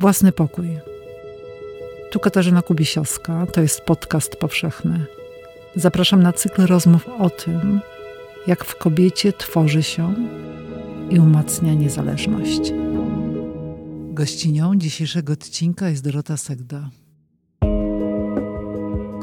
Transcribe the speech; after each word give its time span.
Własny 0.00 0.32
pokój. 0.32 0.78
Tu 2.10 2.20
Katarzyna 2.20 2.62
Kubisiowska, 2.62 3.46
to 3.46 3.60
jest 3.60 3.80
podcast 3.80 4.36
powszechny. 4.36 5.06
Zapraszam 5.76 6.22
na 6.22 6.32
cykl 6.32 6.66
rozmów 6.66 7.08
o 7.18 7.30
tym, 7.30 7.80
jak 8.46 8.64
w 8.64 8.76
kobiecie 8.76 9.32
tworzy 9.32 9.82
się 9.82 10.14
i 11.10 11.20
umacnia 11.20 11.74
niezależność. 11.74 12.72
Gościnią 14.10 14.76
dzisiejszego 14.76 15.32
odcinka 15.32 15.88
jest 15.88 16.04
Dorota 16.04 16.36
Segda. 16.36 16.90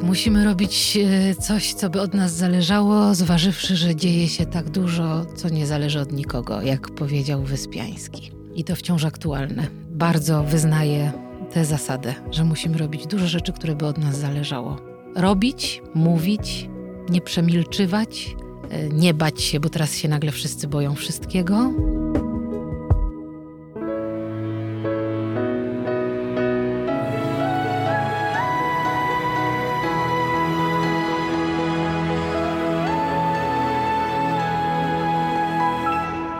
Musimy 0.03 0.45
robić 0.45 0.97
e, 0.97 1.35
coś, 1.35 1.73
co 1.73 1.89
by 1.89 2.01
od 2.01 2.13
nas 2.13 2.33
zależało, 2.33 3.15
zważywszy, 3.15 3.75
że 3.75 3.95
dzieje 3.95 4.27
się 4.27 4.45
tak 4.45 4.69
dużo, 4.69 5.25
co 5.35 5.49
nie 5.49 5.67
zależy 5.67 5.99
od 5.99 6.11
nikogo, 6.11 6.61
jak 6.61 6.89
powiedział 6.91 7.43
Wyspiański. 7.43 8.31
I 8.55 8.63
to 8.63 8.75
wciąż 8.75 9.05
aktualne. 9.05 9.84
Bardzo 9.95 10.43
wyznaję 10.43 11.11
tę 11.53 11.65
zasadę, 11.65 12.13
że 12.31 12.43
musimy 12.43 12.77
robić 12.77 13.07
dużo 13.07 13.27
rzeczy, 13.27 13.53
które 13.53 13.75
by 13.75 13.85
od 13.85 13.97
nas 13.97 14.17
zależało. 14.17 14.77
Robić, 15.15 15.81
mówić, 15.93 16.69
nie 17.09 17.21
przemilczywać, 17.21 18.35
e, 18.69 18.89
nie 18.89 19.13
bać 19.13 19.41
się, 19.41 19.59
bo 19.59 19.69
teraz 19.69 19.95
się 19.95 20.07
nagle 20.07 20.31
wszyscy 20.31 20.67
boją 20.67 20.95
wszystkiego. 20.95 21.71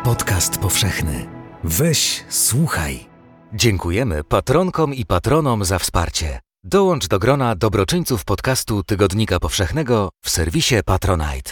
Podcast 0.04 0.58
powszechny. 0.58 1.26
Weź, 1.64 2.24
słuchaj. 2.30 3.15
Dziękujemy 3.58 4.24
patronkom 4.24 4.94
i 4.94 5.06
patronom 5.06 5.66
za 5.66 5.80
wsparcie. 5.80 6.40
Dołącz 6.64 7.08
do 7.08 7.20
grona 7.20 7.56
dobroczyńców 7.56 8.26
podcastu 8.26 8.84
Tygodnika 8.84 9.40
Powszechnego 9.40 10.10
w 10.22 10.30
serwisie 10.30 10.76
Patronite. 10.86 11.52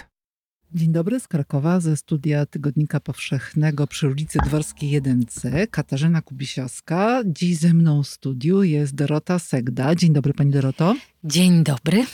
Dzień 0.74 0.92
dobry 0.92 1.20
z 1.20 1.28
Krakowa, 1.28 1.80
ze 1.80 1.98
studia 1.98 2.46
Tygodnika 2.46 3.00
Powszechnego 3.00 3.88
przy 3.88 4.08
ulicy 4.08 4.40
Dworskiej 4.46 5.02
1C. 5.02 5.68
Katarzyna 5.72 6.22
Kubisiowska. 6.22 7.22
Dziś 7.26 7.58
ze 7.58 7.74
mną 7.74 8.04
w 8.04 8.08
studiu 8.08 8.64
jest 8.64 8.96
Dorota 8.96 9.40
Segda. 9.40 9.96
Dzień 9.96 10.14
dobry 10.14 10.34
Pani 10.34 10.52
Doroto. 10.52 10.96
Dzień 11.24 11.64
dobry. 11.64 12.06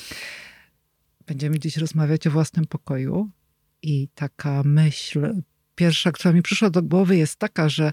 Będziemy 1.27 1.59
dziś 1.59 1.77
rozmawiać 1.77 2.27
o 2.27 2.31
własnym 2.31 2.65
pokoju. 2.65 3.29
I 3.81 4.07
taka 4.15 4.63
myśl 4.65 5.33
pierwsza, 5.79 6.11
która 6.11 6.33
mi 6.33 6.41
przyszła 6.41 6.69
do 6.69 6.81
głowy, 6.81 7.17
jest 7.17 7.35
taka, 7.35 7.69
że 7.69 7.91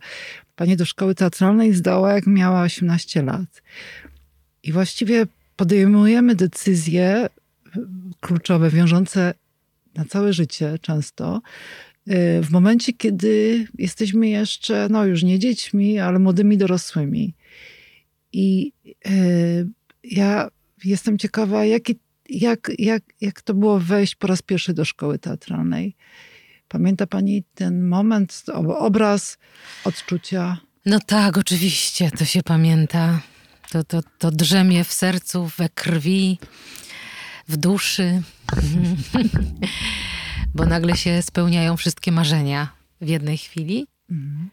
pani 0.56 0.77
do 0.77 0.84
szkoły 0.84 1.15
teatralnej 1.15 1.75
zdała, 1.75 2.12
jak 2.12 2.27
miała 2.27 2.62
18 2.62 3.23
lat. 3.23 3.62
I 4.62 4.73
właściwie 4.73 5.27
podejmujemy 5.56 6.34
decyzje 6.34 7.29
kluczowe, 8.20 8.70
wiążące 8.70 9.34
na 9.95 10.05
całe 10.05 10.33
życie 10.33 10.79
często, 10.83 11.42
y, 12.09 12.42
w 12.42 12.51
momencie, 12.51 12.92
kiedy 12.92 13.67
jesteśmy 13.79 14.29
jeszcze, 14.29 14.89
no 14.91 15.05
już 15.05 15.23
nie 15.23 15.39
dziećmi, 15.39 15.98
ale 15.98 16.19
młodymi 16.19 16.59
dorosłymi. 16.59 17.34
I 18.33 18.73
y, 19.07 19.69
ja 20.05 20.48
jestem 20.84 21.19
ciekawa, 21.19 21.64
jaki, 21.64 21.98
jak, 22.29 22.70
jak, 22.79 23.03
jak 23.20 23.42
to 23.42 23.55
było 23.55 23.81
wejść 23.81 24.14
po 24.14 24.27
raz 24.27 24.42
pierwszy 24.42 24.75
do 24.75 24.84
szkoły 24.84 25.19
teatralnej. 25.19 25.95
Pamięta 26.69 27.06
pani 27.06 27.45
ten 27.55 27.89
moment, 27.89 28.45
obraz, 28.78 29.39
odczucia? 29.84 30.56
No 30.86 30.98
tak, 31.06 31.39
oczywiście, 31.39 32.11
to 32.11 32.25
się 32.25 32.42
pamięta. 32.42 33.20
To, 33.70 33.84
to, 33.84 34.00
to 34.19 34.31
drzemie 34.31 34.84
w 34.84 34.92
sercu, 34.92 35.50
we 35.58 35.69
krwi, 35.69 36.39
w 37.48 37.56
duszy. 37.56 38.23
Bo 40.55 40.67
nagle 40.67 40.96
się 40.96 41.23
spełniają 41.23 41.77
wszystkie 41.77 42.13
marzenia 42.13 42.69
w 43.01 43.08
jednej 43.08 43.39
chwili. 43.39 43.86
Mhm. 44.11 44.51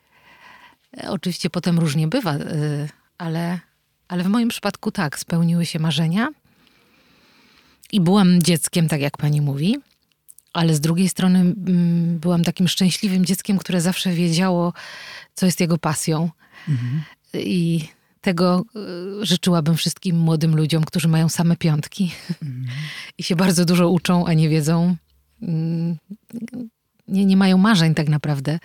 Oczywiście 1.08 1.50
potem 1.50 1.80
różnie 1.80 2.08
bywa, 2.08 2.36
y, 2.36 2.90
ale, 3.18 3.60
ale 4.08 4.24
w 4.24 4.28
moim 4.28 4.50
przypadku 4.50 4.92
tak, 4.92 5.20
spełniły 5.20 5.66
się 5.66 5.80
marzenia. 5.80 6.30
I 7.92 8.02
byłam 8.02 8.42
dzieckiem, 8.42 8.88
tak 8.88 9.02
jak 9.02 9.18
pani 9.18 9.42
mówi 9.42 9.78
ale 10.54 10.76
z 10.76 10.80
drugiej 10.80 11.10
strony 11.10 11.40
mm, 11.40 12.20
byłam 12.20 12.44
takim 12.44 12.68
szczęśliwym 12.68 13.26
dzieckiem, 13.26 13.58
które 13.58 13.82
zawsze 13.82 14.12
wiedziało, 14.12 14.74
co 15.34 15.46
jest 15.46 15.60
jego 15.60 15.78
pasją. 15.78 16.30
Mhm. 16.70 17.04
I 17.34 17.88
tego 18.22 18.66
y, 19.22 19.26
życzyłabym 19.26 19.78
wszystkim 19.78 20.18
młodym 20.18 20.56
ludziom, 20.56 20.84
którzy 20.84 21.08
mają 21.08 21.30
same 21.30 21.56
piątki 21.56 22.12
mhm. 22.30 22.68
i 23.18 23.24
się 23.24 23.36
bardzo 23.36 23.66
dużo 23.66 23.90
uczą, 23.90 24.26
a 24.26 24.34
nie 24.34 24.50
wiedzą, 24.50 24.96
mm, 25.42 25.98
nie, 27.08 27.26
nie 27.26 27.38
mają 27.38 27.58
marzeń 27.58 27.96
tak 27.96 28.10
naprawdę. 28.10 28.60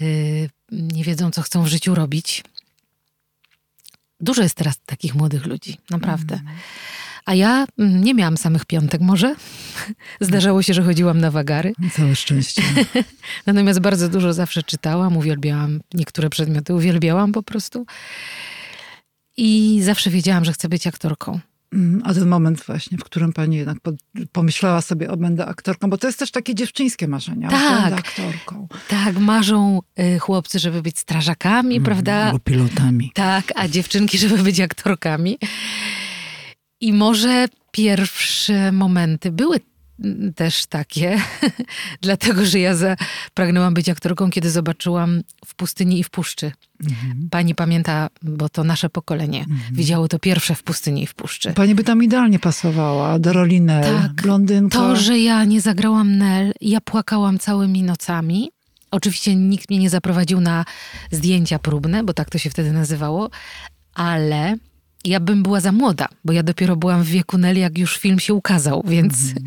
Y, 0.00 0.50
nie 0.72 1.04
wiedzą, 1.04 1.30
co 1.30 1.42
chcą 1.42 1.62
w 1.62 1.66
życiu 1.66 1.94
robić. 1.94 2.44
Dużo 4.20 4.42
jest 4.42 4.54
teraz 4.54 4.78
takich 4.86 5.14
młodych 5.14 5.46
ludzi, 5.46 5.76
naprawdę. 5.90 6.34
Mhm. 6.34 6.56
A 7.24 7.34
ja 7.34 7.66
mm, 7.78 8.04
nie 8.04 8.14
miałam 8.14 8.36
samych 8.36 8.64
piątek 8.64 9.00
może. 9.00 9.34
Zdarzało 10.20 10.62
się, 10.62 10.74
że 10.74 10.82
chodziłam 10.82 11.20
na 11.20 11.30
wagary. 11.30 11.72
Całe 11.92 12.16
szczęście. 12.16 12.62
Natomiast 13.46 13.80
bardzo 13.80 14.08
dużo 14.08 14.32
zawsze 14.32 14.62
czytałam, 14.62 15.16
uwielbiałam 15.16 15.80
niektóre 15.94 16.30
przedmioty, 16.30 16.74
uwielbiałam 16.74 17.32
po 17.32 17.42
prostu. 17.42 17.86
I 19.36 19.80
zawsze 19.82 20.10
wiedziałam, 20.10 20.44
że 20.44 20.52
chcę 20.52 20.68
być 20.68 20.86
aktorką. 20.86 21.40
Mm, 21.72 22.02
a 22.04 22.14
ten 22.14 22.28
moment 22.28 22.64
właśnie, 22.66 22.98
w 22.98 23.04
którym 23.04 23.32
pani 23.32 23.56
jednak 23.56 23.78
pomyślała 24.32 24.80
sobie, 24.80 25.10
o 25.10 25.16
będę 25.16 25.46
aktorką, 25.46 25.90
bo 25.90 25.98
to 25.98 26.06
jest 26.06 26.18
też 26.18 26.30
takie 26.30 26.54
dziewczyńskie 26.54 27.08
marzenie. 27.08 27.48
Tak, 27.48 27.82
będę 27.82 27.96
aktorką. 27.96 28.68
Tak, 28.88 29.18
marzą 29.18 29.80
y, 29.98 30.18
chłopcy, 30.18 30.58
żeby 30.58 30.82
być 30.82 30.98
strażakami, 30.98 31.76
mm, 31.76 31.84
prawda? 31.84 32.14
Albo 32.14 32.38
pilotami. 32.38 33.10
Tak, 33.14 33.44
a 33.54 33.68
dziewczynki, 33.68 34.18
żeby 34.18 34.42
być 34.42 34.60
aktorkami. 34.60 35.38
I 36.84 36.92
może 36.92 37.46
pierwsze 37.70 38.72
momenty 38.72 39.32
były 39.32 39.60
też 40.34 40.66
takie, 40.66 41.18
dlatego 42.02 42.46
że 42.46 42.58
ja 42.58 42.74
pragnęłam 43.34 43.74
być 43.74 43.88
aktorką, 43.88 44.30
kiedy 44.30 44.50
zobaczyłam 44.50 45.22
w 45.46 45.54
pustyni 45.54 45.98
i 45.98 46.04
w 46.04 46.10
puszczy. 46.10 46.52
Mhm. 46.84 47.28
Pani 47.30 47.54
pamięta, 47.54 48.08
bo 48.22 48.48
to 48.48 48.64
nasze 48.64 48.90
pokolenie 48.90 49.40
mhm. 49.40 49.74
widziało 49.74 50.08
to 50.08 50.18
pierwsze 50.18 50.54
w 50.54 50.62
pustyni 50.62 51.02
i 51.02 51.06
w 51.06 51.14
puszczy. 51.14 51.52
Pani 51.52 51.74
by 51.74 51.84
tam 51.84 52.02
idealnie 52.02 52.38
pasowała 52.38 53.18
do 53.18 53.32
roli 53.32 53.60
Nel, 53.60 54.00
tak, 54.02 54.12
blondynka. 54.12 54.78
To, 54.78 54.96
że 54.96 55.18
ja 55.18 55.44
nie 55.44 55.60
zagrałam 55.60 56.18
Nel, 56.18 56.52
ja 56.60 56.80
płakałam 56.80 57.38
całymi 57.38 57.82
nocami. 57.82 58.50
Oczywiście 58.90 59.36
nikt 59.36 59.70
mnie 59.70 59.78
nie 59.78 59.90
zaprowadził 59.90 60.40
na 60.40 60.64
zdjęcia 61.10 61.58
próbne, 61.58 62.04
bo 62.04 62.14
tak 62.14 62.30
to 62.30 62.38
się 62.38 62.50
wtedy 62.50 62.72
nazywało, 62.72 63.30
ale 63.94 64.56
ja 65.04 65.20
bym 65.20 65.42
była 65.42 65.60
za 65.60 65.72
młoda, 65.72 66.08
bo 66.24 66.32
ja 66.32 66.42
dopiero 66.42 66.76
byłam 66.76 67.02
w 67.02 67.06
wieku 67.06 67.38
Nelly, 67.38 67.60
jak 67.60 67.78
już 67.78 67.98
film 67.98 68.18
się 68.18 68.34
ukazał, 68.34 68.84
więc... 68.86 69.14
Mm. 69.22 69.44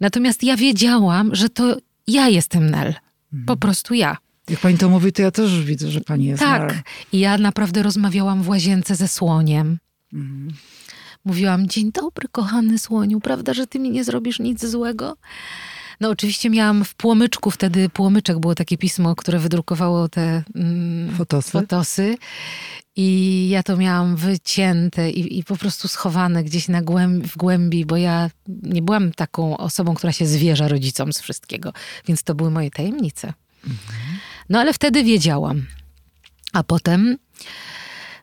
Natomiast 0.00 0.42
ja 0.42 0.56
wiedziałam, 0.56 1.34
że 1.34 1.48
to 1.48 1.76
ja 2.06 2.28
jestem 2.28 2.70
Nel. 2.70 2.94
Mm. 3.32 3.46
Po 3.46 3.56
prostu 3.56 3.94
ja. 3.94 4.16
Jak 4.50 4.60
pani 4.60 4.78
to 4.78 4.88
mówi, 4.88 5.12
to 5.12 5.22
ja 5.22 5.30
też 5.30 5.64
widzę, 5.64 5.90
że 5.90 6.00
pani 6.00 6.24
jest 6.24 6.42
Tak. 6.42 6.72
Nel. 6.72 6.80
I 7.12 7.18
ja 7.18 7.38
naprawdę 7.38 7.82
rozmawiałam 7.82 8.42
w 8.42 8.48
łazience 8.48 8.96
ze 8.96 9.08
słoniem. 9.08 9.78
Mm. 10.12 10.52
Mówiłam, 11.24 11.68
dzień 11.68 11.92
dobry, 11.92 12.28
kochany 12.32 12.78
słoniu, 12.78 13.20
prawda, 13.20 13.54
że 13.54 13.66
ty 13.66 13.78
mi 13.78 13.90
nie 13.90 14.04
zrobisz 14.04 14.38
nic 14.38 14.66
złego? 14.66 15.16
No 16.00 16.10
oczywiście 16.10 16.50
miałam 16.50 16.84
w 16.84 16.94
Płomyczku, 16.94 17.50
wtedy 17.50 17.88
Płomyczek 17.88 18.38
było 18.38 18.54
takie 18.54 18.78
pismo, 18.78 19.14
które 19.16 19.38
wydrukowało 19.38 20.08
te 20.08 20.42
mm, 20.54 21.16
fotosy. 21.16 21.50
fotosy. 21.50 22.16
I 22.96 23.48
ja 23.48 23.62
to 23.62 23.76
miałam 23.76 24.16
wycięte 24.16 25.10
i, 25.10 25.38
i 25.38 25.44
po 25.44 25.56
prostu 25.56 25.88
schowane 25.88 26.44
gdzieś 26.44 26.68
na 26.68 26.82
głębi, 26.82 27.28
w 27.28 27.36
głębi, 27.36 27.84
bo 27.84 27.96
ja 27.96 28.30
nie 28.62 28.82
byłam 28.82 29.12
taką 29.12 29.56
osobą, 29.56 29.94
która 29.94 30.12
się 30.12 30.26
zwierza 30.26 30.68
rodzicom 30.68 31.12
z 31.12 31.20
wszystkiego. 31.20 31.72
Więc 32.06 32.22
to 32.22 32.34
były 32.34 32.50
moje 32.50 32.70
tajemnice. 32.70 33.32
Mhm. 33.64 34.18
No 34.48 34.60
ale 34.60 34.72
wtedy 34.72 35.04
wiedziałam. 35.04 35.66
A 36.52 36.62
potem, 36.62 37.16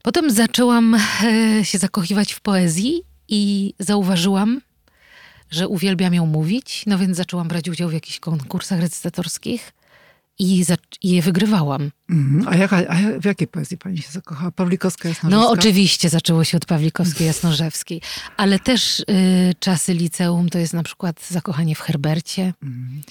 potem 0.04 0.32
zaczęłam 0.32 0.96
e, 0.96 1.66
się 1.66 1.78
zakochiwać 1.78 2.34
w 2.34 2.42
poezji 2.42 3.02
i 3.28 3.74
zauważyłam, 3.80 4.62
że 5.52 5.68
uwielbiam 5.68 6.14
ją 6.14 6.26
mówić, 6.26 6.84
no 6.88 6.98
więc 6.98 7.18
zaczęłam 7.18 7.48
brać 7.48 7.70
udział 7.70 7.90
w 7.90 7.94
jakichś 7.94 8.20
konkursach 8.20 8.80
recytatorskich 8.80 9.74
i, 10.40 10.64
za, 10.64 10.76
i 11.02 11.10
je 11.10 11.22
wygrywałam. 11.22 11.92
Mm, 12.10 12.48
a, 12.48 12.56
jaka, 12.56 12.78
a 12.88 13.20
w 13.20 13.26
jakiej 13.26 13.48
poezji 13.48 13.78
pani 13.78 13.98
się 13.98 14.12
zakochała? 14.12 14.52
Pawlikowska, 14.52 15.10
Jasnorzewska? 15.10 15.48
No 15.48 15.52
oczywiście 15.52 16.10
zaczęło 16.10 16.44
się 16.44 16.58
od 16.58 16.66
Pawlikowskiej, 16.66 17.28
Jasnorzewskiej, 17.28 18.02
ale 18.38 18.60
też 18.60 19.00
y, 19.00 19.04
czasy 19.60 19.94
liceum 19.94 20.50
to 20.50 20.60
jest 20.60 20.74
na 20.74 20.84
przykład 20.84 21.28
zakochanie 21.30 21.76
w 21.76 21.80
Herbercie. 21.80 22.54
Mm. 22.64 23.02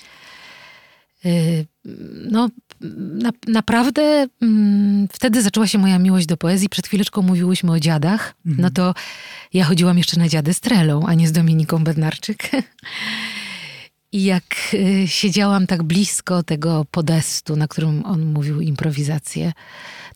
No, 2.31 2.49
na, 2.81 3.31
naprawdę 3.47 4.27
mm, 4.43 5.09
wtedy 5.13 5.43
zaczęła 5.43 5.67
się 5.67 5.79
moja 5.79 5.99
miłość 5.99 6.27
do 6.27 6.37
poezji. 6.37 6.69
Przed 6.69 6.87
chwileczką 6.87 7.23
mówiłyśmy 7.23 7.73
o 7.73 7.81
dziadach. 7.81 8.35
Mhm. 8.47 8.63
No 8.63 8.71
to 8.71 8.95
ja 9.53 9.65
chodziłam 9.65 9.99
jeszcze 9.99 10.19
na 10.19 10.29
dziady 10.29 10.55
z 10.55 10.61
Trelą, 10.61 11.07
a 11.07 11.15
nie 11.15 11.29
z 11.29 11.33
Dominiką 11.33 11.85
Bednarczyk. 11.85 12.51
I 14.13 14.25
jak 14.25 14.55
y, 14.75 15.09
siedziałam 15.09 15.67
tak 15.67 15.83
blisko 15.83 16.43
tego 16.43 16.87
podestu, 16.91 17.57
na 17.57 17.69
którym 17.69 18.07
on 18.07 18.27
mówił 18.27 18.61
improwizację, 18.61 19.53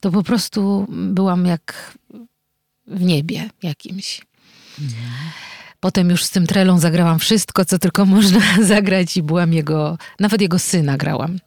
to 0.01 0.11
po 0.11 0.23
prostu 0.23 0.87
byłam 0.91 1.47
jak 1.47 1.99
w 2.87 3.03
niebie 3.03 3.51
jakimś. 3.63 4.23
Mhm. 4.81 5.03
Potem 5.81 6.11
już 6.11 6.25
z 6.25 6.31
tym 6.31 6.47
trelą 6.47 6.79
zagrałam 6.79 7.19
wszystko, 7.19 7.65
co 7.65 7.79
tylko 7.79 8.07
można 8.07 8.41
zagrać 8.63 9.17
i 9.17 9.23
byłam 9.23 9.53
jego, 9.53 9.99
nawet 10.21 10.41
jego 10.41 10.59
syna 10.59 10.97
grałam. 10.97 11.39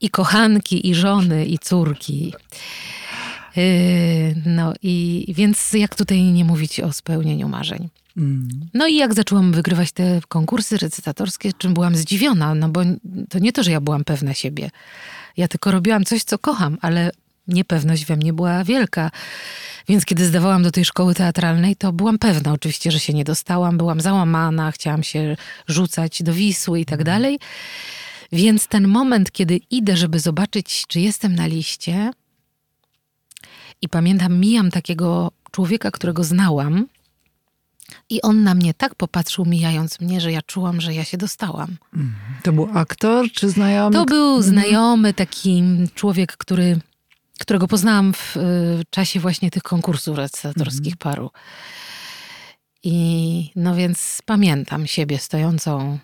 I 0.00 0.10
kochanki, 0.10 0.88
i 0.88 0.94
żony, 0.94 1.46
i 1.46 1.58
córki. 1.58 2.34
Yy, 3.56 3.62
no 4.46 4.74
i 4.82 5.26
więc 5.36 5.72
jak 5.72 5.94
tutaj 5.94 6.22
nie 6.22 6.44
mówić 6.44 6.80
o 6.80 6.92
spełnieniu 6.92 7.48
marzeń. 7.48 7.88
Mm. 8.16 8.48
No 8.74 8.86
i 8.86 8.96
jak 8.96 9.14
zaczęłam 9.14 9.52
wygrywać 9.52 9.92
te 9.92 10.20
konkursy 10.28 10.78
recytatorskie, 10.78 11.52
czym 11.52 11.74
byłam 11.74 11.96
zdziwiona, 11.96 12.54
no 12.54 12.68
bo 12.68 12.80
to 13.28 13.38
nie 13.38 13.52
to, 13.52 13.62
że 13.62 13.70
ja 13.70 13.80
byłam 13.80 14.04
pewna 14.04 14.34
siebie. 14.34 14.70
Ja 15.36 15.48
tylko 15.48 15.70
robiłam 15.70 16.04
coś, 16.04 16.24
co 16.24 16.38
kocham, 16.38 16.78
ale 16.80 17.10
niepewność 17.48 18.04
we 18.04 18.16
mnie 18.16 18.32
była 18.32 18.64
wielka. 18.64 19.10
Więc 19.88 20.04
kiedy 20.04 20.26
zdawałam 20.26 20.62
do 20.62 20.70
tej 20.70 20.84
szkoły 20.84 21.14
teatralnej, 21.14 21.76
to 21.76 21.92
byłam 21.92 22.18
pewna 22.18 22.52
oczywiście, 22.52 22.90
że 22.90 22.98
się 22.98 23.12
nie 23.14 23.24
dostałam. 23.24 23.78
Byłam 23.78 24.00
załamana, 24.00 24.72
chciałam 24.72 25.02
się 25.02 25.36
rzucać 25.66 26.22
do 26.22 26.32
Wisły 26.32 26.80
i 26.80 26.84
tak 26.84 27.00
mhm. 27.00 27.16
dalej. 27.16 27.38
Więc 28.32 28.66
ten 28.66 28.88
moment, 28.88 29.32
kiedy 29.32 29.60
idę, 29.70 29.96
żeby 29.96 30.20
zobaczyć, 30.20 30.84
czy 30.88 31.00
jestem 31.00 31.34
na 31.34 31.46
liście, 31.46 32.10
i 33.82 33.88
pamiętam, 33.88 34.40
mijam 34.40 34.70
takiego 34.70 35.30
człowieka, 35.50 35.90
którego 35.90 36.24
znałam, 36.24 36.86
i 38.10 38.22
on 38.22 38.42
na 38.42 38.54
mnie 38.54 38.74
tak 38.74 38.94
popatrzył, 38.94 39.44
mijając 39.44 40.00
mnie, 40.00 40.20
że 40.20 40.32
ja 40.32 40.42
czułam, 40.42 40.80
że 40.80 40.94
ja 40.94 41.04
się 41.04 41.16
dostałam. 41.16 41.76
Mhm. 41.94 42.14
To 42.42 42.52
był 42.52 42.68
aktor 42.74 43.26
czy 43.32 43.50
znajomy? 43.50 43.92
To 43.92 44.04
był 44.04 44.36
mhm. 44.36 44.42
znajomy, 44.42 45.14
taki 45.14 45.62
człowiek, 45.94 46.36
który 46.36 46.78
którego 47.40 47.68
poznałam 47.68 48.12
w 48.12 48.36
y, 48.36 48.40
czasie 48.90 49.20
właśnie 49.20 49.50
tych 49.50 49.62
konkursów 49.62 50.18
recytatorskich 50.18 50.94
mhm. 50.94 50.98
paru. 50.98 51.30
I 52.82 53.50
no 53.56 53.74
więc 53.74 54.22
pamiętam 54.26 54.86
siebie 54.86 55.18
stojącą 55.18 55.98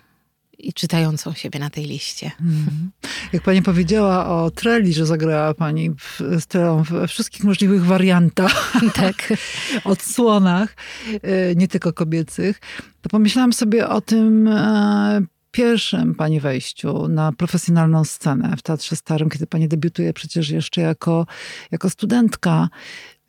i 0.57 0.73
czytającą 0.73 1.33
siebie 1.33 1.59
na 1.59 1.69
tej 1.69 1.85
liście. 1.85 2.31
Mhm. 2.41 2.91
Jak 3.33 3.43
pani 3.43 3.61
powiedziała 3.61 4.27
o 4.27 4.51
Treli, 4.51 4.93
że 4.93 5.05
zagrała 5.05 5.53
pani 5.53 5.89
w, 5.89 6.21
z 6.39 6.47
Trelą 6.47 6.83
we 6.83 7.07
wszystkich 7.07 7.43
możliwych 7.43 7.85
wariantach, 7.85 8.73
tak. 8.95 9.33
odsłonach, 9.83 10.75
y, 11.13 11.53
nie 11.55 11.67
tylko 11.67 11.93
kobiecych, 11.93 12.59
to 13.01 13.09
pomyślałam 13.09 13.53
sobie 13.53 13.89
o 13.89 14.01
tym 14.01 14.47
e, 14.47 15.21
pierwszym 15.55 16.15
pani 16.15 16.39
wejściu 16.39 17.07
na 17.07 17.31
profesjonalną 17.31 18.03
scenę 18.03 18.53
w 18.57 18.61
Teatrze 18.61 18.95
Starym, 18.95 19.29
kiedy 19.29 19.47
pani 19.47 19.67
debiutuje 19.67 20.13
przecież 20.13 20.49
jeszcze 20.49 20.81
jako, 20.81 21.27
jako 21.71 21.89
studentka 21.89 22.69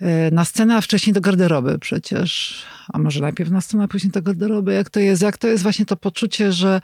e, 0.00 0.30
na 0.30 0.44
scenę, 0.44 0.76
a 0.76 0.80
wcześniej 0.80 1.14
do 1.14 1.20
garderoby 1.20 1.78
przecież. 1.78 2.62
A 2.88 2.98
może 2.98 3.20
najpierw 3.20 3.50
na 3.50 3.60
scenę, 3.60 3.84
a 3.84 3.88
później 3.88 4.10
do 4.10 4.22
garderoby. 4.22 4.74
Jak 4.74 4.90
to 4.90 5.00
jest? 5.00 5.22
Jak 5.22 5.38
to 5.38 5.48
jest 5.48 5.62
właśnie 5.62 5.86
to 5.86 5.96
poczucie, 5.96 6.52
że 6.52 6.80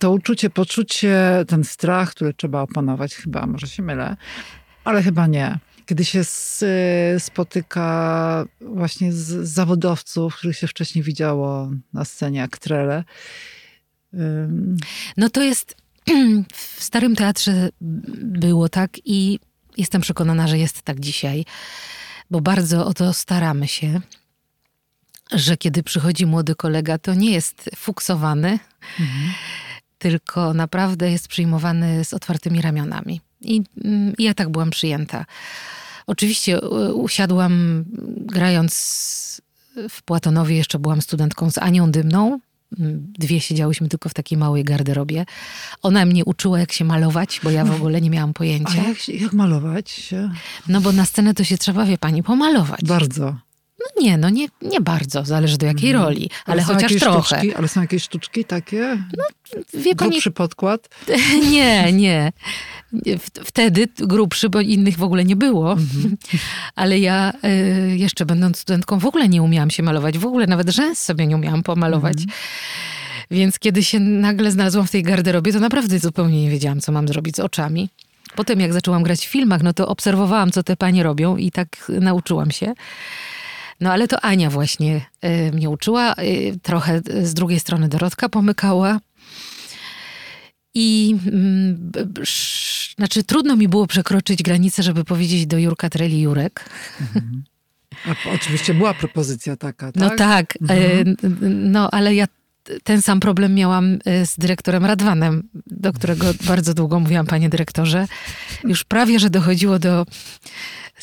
to 0.00 0.10
uczucie, 0.10 0.50
poczucie, 0.50 1.44
ten 1.48 1.64
strach, 1.64 2.10
który 2.10 2.34
trzeba 2.34 2.62
opanować 2.62 3.14
chyba, 3.14 3.46
może 3.46 3.66
się 3.66 3.82
mylę, 3.82 4.16
ale 4.84 5.02
chyba 5.02 5.26
nie. 5.26 5.58
Kiedy 5.86 6.04
się 6.04 6.20
spotyka 7.18 8.44
właśnie 8.60 9.12
z 9.12 9.48
zawodowców, 9.48 10.36
których 10.36 10.56
się 10.56 10.66
wcześniej 10.66 11.04
widziało 11.04 11.70
na 11.92 12.04
scenie 12.04 12.38
jak 12.38 12.58
trele 12.58 13.04
no 15.16 15.30
to 15.30 15.42
jest 15.42 15.76
w 16.52 16.84
Starym 16.84 17.16
Teatrze 17.16 17.68
było 18.20 18.68
tak 18.68 18.90
i 19.04 19.38
jestem 19.76 20.02
przekonana, 20.02 20.48
że 20.48 20.58
jest 20.58 20.82
tak 20.82 21.00
dzisiaj, 21.00 21.44
bo 22.30 22.40
bardzo 22.40 22.86
o 22.86 22.94
to 22.94 23.12
staramy 23.12 23.68
się, 23.68 24.00
że 25.32 25.56
kiedy 25.56 25.82
przychodzi 25.82 26.26
młody 26.26 26.54
kolega, 26.54 26.98
to 26.98 27.14
nie 27.14 27.30
jest 27.30 27.70
fuksowany, 27.76 28.58
mhm. 29.00 29.32
tylko 29.98 30.54
naprawdę 30.54 31.10
jest 31.10 31.28
przyjmowany 31.28 32.04
z 32.04 32.14
otwartymi 32.14 32.62
ramionami. 32.62 33.20
I, 33.40 33.62
mm, 33.84 34.14
I 34.18 34.24
ja 34.24 34.34
tak 34.34 34.48
byłam 34.48 34.70
przyjęta. 34.70 35.26
Oczywiście 36.06 36.60
usiadłam 36.92 37.84
grając 38.16 39.42
w 39.88 40.02
Płatonowie, 40.02 40.56
jeszcze 40.56 40.78
byłam 40.78 41.02
studentką 41.02 41.50
z 41.50 41.58
Anią 41.58 41.90
Dymną, 41.90 42.40
dwie 43.18 43.40
siedziałyśmy 43.40 43.88
tylko 43.88 44.08
w 44.08 44.14
takiej 44.14 44.38
małej 44.38 44.64
garderobie. 44.64 45.24
Ona 45.82 46.04
mnie 46.04 46.24
uczyła, 46.24 46.58
jak 46.58 46.72
się 46.72 46.84
malować, 46.84 47.40
bo 47.44 47.50
ja 47.50 47.64
w 47.64 47.74
ogóle 47.74 48.00
nie 48.00 48.10
miałam 48.10 48.32
pojęcia. 48.32 48.82
A 48.84 48.88
jak, 48.88 49.08
jak 49.08 49.32
malować 49.32 49.90
się? 49.90 50.30
No 50.68 50.80
bo 50.80 50.92
na 50.92 51.04
scenę 51.04 51.34
to 51.34 51.44
się 51.44 51.58
trzeba, 51.58 51.84
wie 51.84 51.98
pani, 51.98 52.22
pomalować. 52.22 52.80
Bardzo. 52.84 53.36
Nie, 54.00 54.18
no 54.18 54.30
nie, 54.30 54.46
nie 54.62 54.80
bardzo, 54.80 55.24
zależy 55.24 55.58
do 55.58 55.66
jakiej 55.66 55.90
mhm. 55.90 56.04
roli, 56.04 56.30
ale, 56.46 56.64
ale 56.64 56.74
chociaż 56.74 56.96
trochę. 56.96 57.36
Sztuczki, 57.36 57.54
ale 57.54 57.68
są 57.68 57.80
jakieś 57.80 58.02
sztuczki 58.02 58.44
takie? 58.44 58.98
No, 59.16 59.24
wie 59.74 59.94
pani... 59.94 60.10
Grubszy 60.10 60.30
podkład? 60.30 60.88
nie, 61.52 61.92
nie. 61.92 62.32
Wtedy 63.44 63.88
grubszy, 63.98 64.48
bo 64.48 64.60
innych 64.60 64.96
w 64.96 65.02
ogóle 65.02 65.24
nie 65.24 65.36
było. 65.36 65.72
Mhm. 65.72 66.16
Ale 66.74 66.98
ja 66.98 67.32
y, 67.44 67.96
jeszcze 67.96 68.26
będąc 68.26 68.58
studentką 68.58 68.98
w 68.98 69.06
ogóle 69.06 69.28
nie 69.28 69.42
umiałam 69.42 69.70
się 69.70 69.82
malować. 69.82 70.18
W 70.18 70.26
ogóle 70.26 70.46
nawet 70.46 70.70
rzęs 70.70 70.98
sobie 70.98 71.26
nie 71.26 71.36
umiałam 71.36 71.62
pomalować. 71.62 72.16
Mhm. 72.16 72.38
Więc 73.30 73.58
kiedy 73.58 73.84
się 73.84 74.00
nagle 74.00 74.50
znalazłam 74.50 74.86
w 74.86 74.90
tej 74.90 75.02
garderobie, 75.02 75.52
to 75.52 75.60
naprawdę 75.60 75.98
zupełnie 75.98 76.42
nie 76.42 76.50
wiedziałam, 76.50 76.80
co 76.80 76.92
mam 76.92 77.08
zrobić 77.08 77.36
z 77.36 77.40
oczami. 77.40 77.88
Potem 78.34 78.60
jak 78.60 78.72
zaczęłam 78.72 79.02
grać 79.02 79.26
w 79.26 79.30
filmach, 79.30 79.62
no 79.62 79.72
to 79.72 79.88
obserwowałam, 79.88 80.50
co 80.50 80.62
te 80.62 80.76
panie 80.76 81.02
robią 81.02 81.36
i 81.36 81.50
tak 81.50 81.92
nauczyłam 82.00 82.50
się. 82.50 82.74
No 83.82 83.92
ale 83.92 84.08
to 84.08 84.24
Ania 84.24 84.50
właśnie 84.50 85.00
y, 85.24 85.52
mnie 85.52 85.70
uczyła. 85.70 86.14
Y, 86.18 86.58
trochę 86.62 87.00
z 87.22 87.34
drugiej 87.34 87.60
strony 87.60 87.88
Dorotka 87.88 88.28
pomykała. 88.28 89.00
I 90.74 91.16
y, 91.26 92.24
znaczy 92.96 93.24
trudno 93.24 93.56
mi 93.56 93.68
było 93.68 93.86
przekroczyć 93.86 94.42
granicę, 94.42 94.82
żeby 94.82 95.04
powiedzieć 95.04 95.46
do 95.46 95.58
Jurka 95.58 95.90
Treli 95.90 96.20
Jurek. 96.20 96.70
Mhm. 97.00 97.44
A, 98.06 98.34
oczywiście 98.34 98.74
była 98.74 98.94
propozycja 98.94 99.56
taka, 99.56 99.86
no 99.86 99.92
tak? 99.92 100.10
No 100.10 100.16
tak, 100.16 100.58
mhm. 100.60 101.16
no 101.72 101.90
ale 101.90 102.14
ja 102.14 102.26
ten 102.84 103.02
sam 103.02 103.20
problem 103.20 103.54
miałam 103.54 103.98
z 104.24 104.38
dyrektorem 104.38 104.84
Radwanem, 104.84 105.48
do 105.66 105.92
którego 105.92 106.26
bardzo 106.44 106.74
długo 106.74 107.00
mówiłam, 107.00 107.26
panie 107.26 107.48
dyrektorze. 107.48 108.06
Już 108.64 108.84
prawie, 108.84 109.18
że 109.18 109.30
dochodziło 109.30 109.78
do 109.78 110.06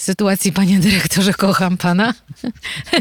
sytuacji, 0.02 0.52
panie 0.52 0.80
dyrektorze, 0.80 1.34
kocham 1.34 1.78
pana. 1.78 2.14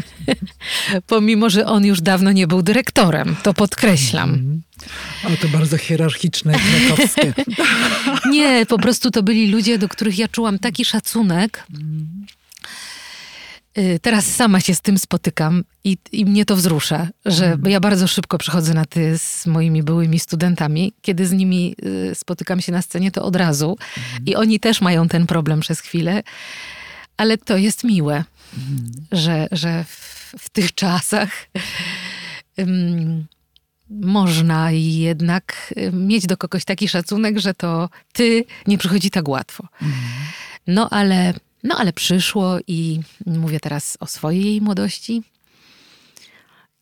Pomimo, 1.07 1.51
że 1.51 1.67
on 1.67 1.85
już 1.85 2.01
dawno 2.01 2.33
nie 2.33 2.47
był 2.47 2.63
dyrektorem, 2.63 3.37
to 3.43 3.55
podkreślam. 3.55 4.31
Mm. 4.31 4.63
Ale 5.25 5.37
to 5.37 5.49
bardzo 5.49 5.79
hierarchiczne 5.79 6.53
i 6.57 6.87
krakowskie. 6.87 7.35
nie, 8.33 8.67
po 8.67 8.79
prostu 8.79 9.11
to 9.11 9.23
byli 9.23 9.51
ludzie, 9.51 9.79
do 9.79 9.89
których 9.89 10.19
ja 10.19 10.29
czułam 10.29 10.59
taki 10.59 10.85
szacunek. 10.85 11.67
Y, 13.79 13.99
teraz 14.03 14.27
sama 14.27 14.61
się 14.61 14.75
z 14.75 14.81
tym 14.81 14.99
spotykam 14.99 15.65
i, 15.85 15.97
i 16.13 16.25
mnie 16.25 16.45
to 16.45 16.57
wzrusza, 16.57 17.09
że 17.27 17.47
mm. 17.47 17.71
ja 17.71 17.81
bardzo 17.81 18.07
szybko 18.07 18.39
przychodzę 18.39 18.75
na 18.75 18.85
ty 18.85 19.19
z 19.19 19.47
moimi 19.47 19.83
byłymi 19.83 20.19
studentami. 20.19 20.93
Kiedy 21.03 21.27
z 21.27 21.33
nimi 21.33 21.75
y, 22.11 22.15
spotykam 22.15 22.61
się 22.61 22.73
na 22.73 22.83
scenie, 22.83 23.11
to 23.11 23.25
od 23.25 23.37
razu. 23.37 23.77
Mm. 23.97 24.27
I 24.27 24.37
oni 24.37 24.61
też 24.61 24.81
mają 24.81 25.09
ten 25.09 25.27
problem 25.27 25.61
przez 25.61 25.81
chwilę 25.81 26.23
ale 27.19 27.39
to 27.39 27.57
jest 27.57 27.85
miłe, 27.85 28.25
mhm. 28.59 29.07
że, 29.13 29.49
że 29.53 29.85
w, 29.85 30.35
w, 30.39 30.51
tych 30.51 30.75
czasach 30.75 31.31
um, 32.59 33.27
można 33.91 34.71
jednak 34.71 35.75
mieć 35.93 36.27
do 36.27 36.37
kogoś 36.37 36.65
taki 36.65 36.89
szacunek, 36.89 37.39
że 37.39 37.55
to 37.55 37.89
ty 38.13 38.45
nie 38.67 38.79
przychodzi 38.79 39.11
tak 39.11 39.29
łatwo. 39.29 39.69
Mhm. 39.83 40.03
No 40.67 40.91
ale, 40.91 41.35
no 41.63 41.77
ale 41.79 41.93
przyszło 41.93 42.59
i 42.67 43.01
mówię 43.27 43.61
teraz 43.61 43.97
o 44.01 44.07
swojej 44.07 44.61
młodości. 44.61 45.23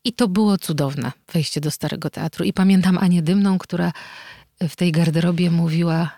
I 0.03 0.13
to 0.13 0.27
było 0.27 0.57
cudowne 0.57 1.11
wejście 1.33 1.61
do 1.61 1.71
Starego 1.71 2.09
Teatru. 2.09 2.45
I 2.45 2.53
pamiętam 2.53 2.97
Anię 2.97 3.21
Dymną, 3.21 3.57
która 3.57 3.91
w 4.69 4.75
tej 4.75 4.91
garderobie 4.91 5.51
mówiła: 5.51 6.11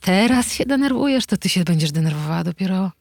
Teraz 0.00 0.52
się 0.52 0.64
denerwujesz, 0.64 1.26
to 1.26 1.36
ty 1.36 1.48
się 1.48 1.64
będziesz 1.64 1.92
denerwowała 1.92 2.44
dopiero 2.44 2.92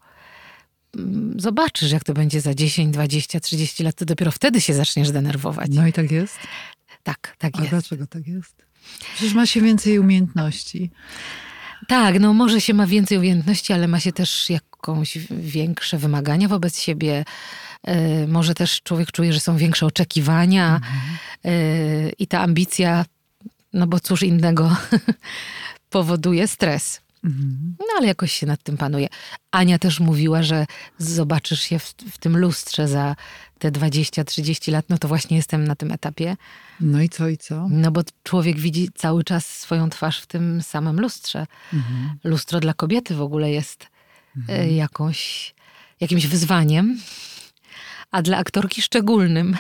zobaczysz, 1.38 1.92
jak 1.92 2.04
to 2.04 2.14
będzie 2.14 2.42
za 2.42 2.54
10, 2.54 2.94
20, 2.94 3.40
30 3.40 3.84
lat, 3.84 3.96
to 3.96 4.06
dopiero 4.06 4.32
wtedy 4.32 4.62
się 4.62 4.74
zaczniesz 4.74 5.12
denerwować. 5.12 5.70
No 5.74 5.88
i 5.88 5.94
tak 5.94 6.12
jest? 6.12 6.38
Tak, 7.04 7.36
tak 7.38 7.54
A 7.56 7.60
jest. 7.60 7.70
dlaczego 7.70 8.08
tak 8.08 8.28
jest? 8.28 8.66
Przecież 9.16 9.34
ma 9.34 9.46
się 9.46 9.62
więcej 9.62 10.00
umiejętności. 10.00 10.92
Tak, 11.88 12.20
no 12.20 12.34
może 12.34 12.62
się 12.62 12.74
ma 12.74 12.88
więcej 12.88 13.18
umiejętności, 13.18 13.74
ale 13.74 13.88
ma 13.88 14.00
się 14.00 14.12
też 14.12 14.50
jakąś 14.50 15.18
większe 15.32 15.98
wymagania 15.98 16.48
wobec 16.48 16.80
siebie. 16.80 17.26
Yy, 17.88 18.28
może 18.28 18.54
też 18.54 18.82
człowiek 18.82 19.12
czuje, 19.12 19.34
że 19.34 19.40
są 19.40 19.58
większe 19.58 19.86
oczekiwania 19.86 20.82
yy, 21.44 21.52
i 22.20 22.28
ta 22.28 22.42
ambicja, 22.42 23.06
no 23.74 23.88
bo 23.88 24.00
cóż 24.00 24.24
innego 24.24 24.78
powoduje 25.90 26.48
stres. 26.48 27.02
No 27.80 27.86
ale 27.98 28.08
jakoś 28.08 28.32
się 28.32 28.46
nad 28.46 28.64
tym 28.64 28.78
panuje. 28.78 29.08
Ania 29.52 29.80
też 29.80 30.00
mówiła, 30.00 30.44
że 30.44 30.66
zobaczysz 30.98 31.62
się 31.62 31.80
w, 31.80 31.94
w 32.12 32.18
tym 32.18 32.38
lustrze 32.38 32.88
za 32.88 33.16
te 33.60 33.72
20-30 33.72 34.72
lat, 34.72 34.86
no 34.90 34.98
to 34.98 35.08
właśnie 35.08 35.38
jestem 35.38 35.68
na 35.68 35.76
tym 35.76 35.92
etapie. 35.92 36.38
No 36.80 37.02
i 37.02 37.10
co, 37.10 37.28
i 37.28 37.38
co? 37.38 37.68
No 37.70 37.92
bo 37.92 38.02
człowiek 38.24 38.60
widzi 38.60 38.90
cały 38.96 39.24
czas 39.24 39.60
swoją 39.60 39.90
twarz 39.90 40.22
w 40.22 40.28
tym 40.28 40.62
samym 40.62 41.00
lustrze. 41.00 41.48
Mhm. 41.74 42.18
Lustro 42.24 42.60
dla 42.60 42.74
kobiety 42.74 43.16
w 43.16 43.22
ogóle 43.22 43.52
jest 43.52 43.88
mhm. 44.38 44.76
jakąś, 44.76 45.54
jakimś 46.00 46.28
wyzwaniem, 46.28 47.00
a 48.12 48.22
dla 48.22 48.38
aktorki 48.38 48.82
szczególnym. 48.82 49.58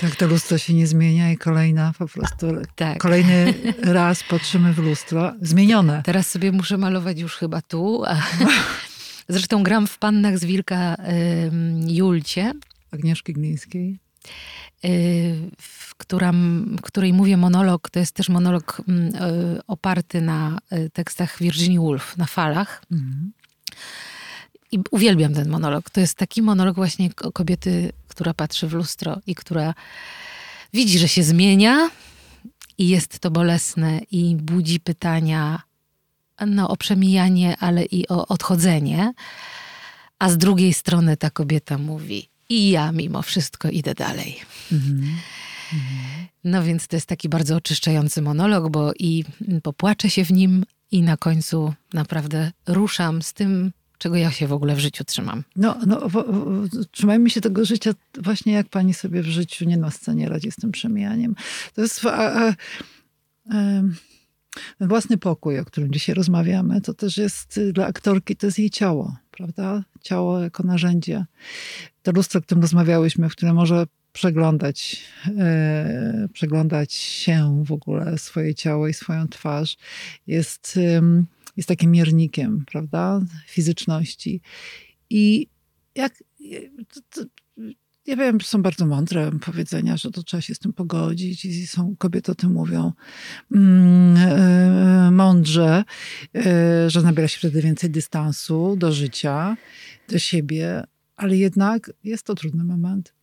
Tak, 0.00 0.16
to 0.16 0.26
lustro 0.26 0.58
się 0.58 0.74
nie 0.74 0.86
zmienia 0.86 1.32
i 1.32 1.36
kolejna 1.36 1.92
po 1.98 2.08
prostu, 2.08 2.46
tak. 2.76 2.98
kolejny 2.98 3.54
raz 3.82 4.24
patrzymy 4.24 4.72
w 4.72 4.78
lustro, 4.78 5.32
zmienione. 5.40 6.02
Teraz 6.04 6.30
sobie 6.30 6.52
muszę 6.52 6.78
malować 6.78 7.20
już 7.20 7.36
chyba 7.36 7.62
tu. 7.62 8.02
Zresztą 9.28 9.62
gram 9.62 9.86
w 9.86 9.98
Pannach 9.98 10.38
z 10.38 10.44
Wilka 10.44 10.94
y, 10.94 10.96
Julcie. 11.86 12.52
Agnieszki 12.90 13.32
Glińskiej. 13.32 13.98
Y, 14.84 15.50
w, 15.60 15.94
która, 15.94 16.32
w 16.32 16.80
której 16.82 17.12
mówię 17.12 17.36
monolog, 17.36 17.90
to 17.90 17.98
jest 17.98 18.14
też 18.14 18.28
monolog 18.28 18.82
y, 18.88 19.66
oparty 19.66 20.20
na 20.20 20.58
y, 20.72 20.90
tekstach 20.90 21.38
Virginia 21.38 21.80
Woolf, 21.80 22.16
na 22.16 22.26
falach. 22.26 22.82
Mhm. 22.92 23.32
I 24.72 24.78
uwielbiam 24.90 25.34
ten 25.34 25.48
monolog. 25.48 25.90
To 25.90 26.00
jest 26.00 26.14
taki 26.14 26.42
monolog 26.42 26.74
właśnie 26.76 27.10
kobiety, 27.10 27.92
która 28.08 28.34
patrzy 28.34 28.68
w 28.68 28.72
lustro 28.72 29.20
i 29.26 29.34
która 29.34 29.74
widzi, 30.72 30.98
że 30.98 31.08
się 31.08 31.22
zmienia 31.22 31.90
i 32.78 32.88
jest 32.88 33.18
to 33.18 33.30
bolesne 33.30 34.00
i 34.10 34.36
budzi 34.36 34.80
pytania 34.80 35.62
no, 36.46 36.68
o 36.68 36.76
przemijanie, 36.76 37.56
ale 37.56 37.84
i 37.84 38.08
o 38.08 38.26
odchodzenie. 38.26 39.12
A 40.18 40.30
z 40.30 40.38
drugiej 40.38 40.74
strony 40.74 41.16
ta 41.16 41.30
kobieta 41.30 41.78
mówi: 41.78 42.28
I 42.48 42.70
ja 42.70 42.92
mimo 42.92 43.22
wszystko 43.22 43.68
idę 43.68 43.94
dalej. 43.94 44.40
Mhm. 44.72 45.16
No 46.44 46.62
więc 46.62 46.88
to 46.88 46.96
jest 46.96 47.06
taki 47.06 47.28
bardzo 47.28 47.56
oczyszczający 47.56 48.22
monolog, 48.22 48.70
bo 48.70 48.92
i 48.98 49.24
popłaczę 49.62 50.10
się 50.10 50.24
w 50.24 50.32
nim, 50.32 50.64
i 50.90 51.02
na 51.02 51.16
końcu 51.16 51.74
naprawdę 51.92 52.52
ruszam 52.66 53.22
z 53.22 53.32
tym, 53.32 53.72
czego 54.02 54.16
ja 54.16 54.30
się 54.30 54.46
w 54.46 54.52
ogóle 54.52 54.74
w 54.74 54.78
życiu 54.78 55.04
trzymam. 55.04 55.44
No, 55.56 55.76
no 55.86 56.08
w, 56.08 56.12
w, 56.12 56.86
trzymajmy 56.90 57.30
się 57.30 57.40
tego 57.40 57.64
życia 57.64 57.92
właśnie 58.22 58.52
jak 58.52 58.68
pani 58.68 58.94
sobie 58.94 59.22
w 59.22 59.26
życiu 59.26 59.64
nie 59.64 59.76
na 59.76 59.90
scenie 59.90 60.28
radzi 60.28 60.50
z 60.50 60.56
tym 60.56 60.72
przemijaniem. 60.72 61.34
To 61.74 61.82
jest 61.82 62.06
a, 62.06 62.46
a, 62.46 62.54
a, 63.50 63.82
własny 64.80 65.18
pokój, 65.18 65.58
o 65.58 65.64
którym 65.64 65.92
dzisiaj 65.92 66.14
rozmawiamy, 66.14 66.80
to 66.80 66.94
też 66.94 67.16
jest 67.16 67.60
dla 67.72 67.86
aktorki, 67.86 68.36
to 68.36 68.46
jest 68.46 68.58
jej 68.58 68.70
ciało, 68.70 69.16
prawda? 69.30 69.84
Ciało 70.00 70.40
jako 70.40 70.62
narzędzie. 70.62 71.24
To 72.02 72.12
lustro, 72.12 72.38
o 72.38 72.42
którym 72.42 72.62
rozmawiałyśmy, 72.62 73.28
w 73.28 73.32
którym 73.32 73.54
może 73.54 73.86
przeglądać, 74.12 75.02
e, 75.38 76.28
przeglądać 76.32 76.92
się 76.92 77.64
w 77.66 77.72
ogóle, 77.72 78.18
swoje 78.18 78.54
ciało 78.54 78.88
i 78.88 78.94
swoją 78.94 79.28
twarz, 79.28 79.76
jest... 80.26 80.78
E, 80.82 81.02
jest 81.56 81.68
takim 81.68 81.90
miernikiem, 81.90 82.64
prawda, 82.66 83.20
fizyczności. 83.46 84.40
I 85.10 85.46
jak. 85.94 86.24
To, 87.10 87.24
ja 88.06 88.16
wiem, 88.16 88.40
są 88.40 88.62
bardzo 88.62 88.86
mądre 88.86 89.30
powiedzenia, 89.44 89.96
że 89.96 90.10
to 90.10 90.22
trzeba 90.22 90.40
się 90.40 90.54
z 90.54 90.58
tym 90.58 90.72
pogodzić 90.72 91.44
i 91.44 91.66
są, 91.66 91.96
kobiety 91.96 92.32
o 92.32 92.34
tym 92.34 92.52
mówią 92.52 92.92
mm, 93.52 94.16
e, 94.16 95.10
mądrze, 95.10 95.84
e, 96.36 96.90
że 96.90 97.02
nabiera 97.02 97.28
się 97.28 97.38
wtedy 97.38 97.62
więcej 97.62 97.90
dystansu 97.90 98.76
do 98.76 98.92
życia, 98.92 99.56
do 100.08 100.18
siebie, 100.18 100.84
ale 101.16 101.36
jednak 101.36 101.92
jest 102.04 102.22
to 102.22 102.34
trudny 102.34 102.64
moment. 102.64 103.14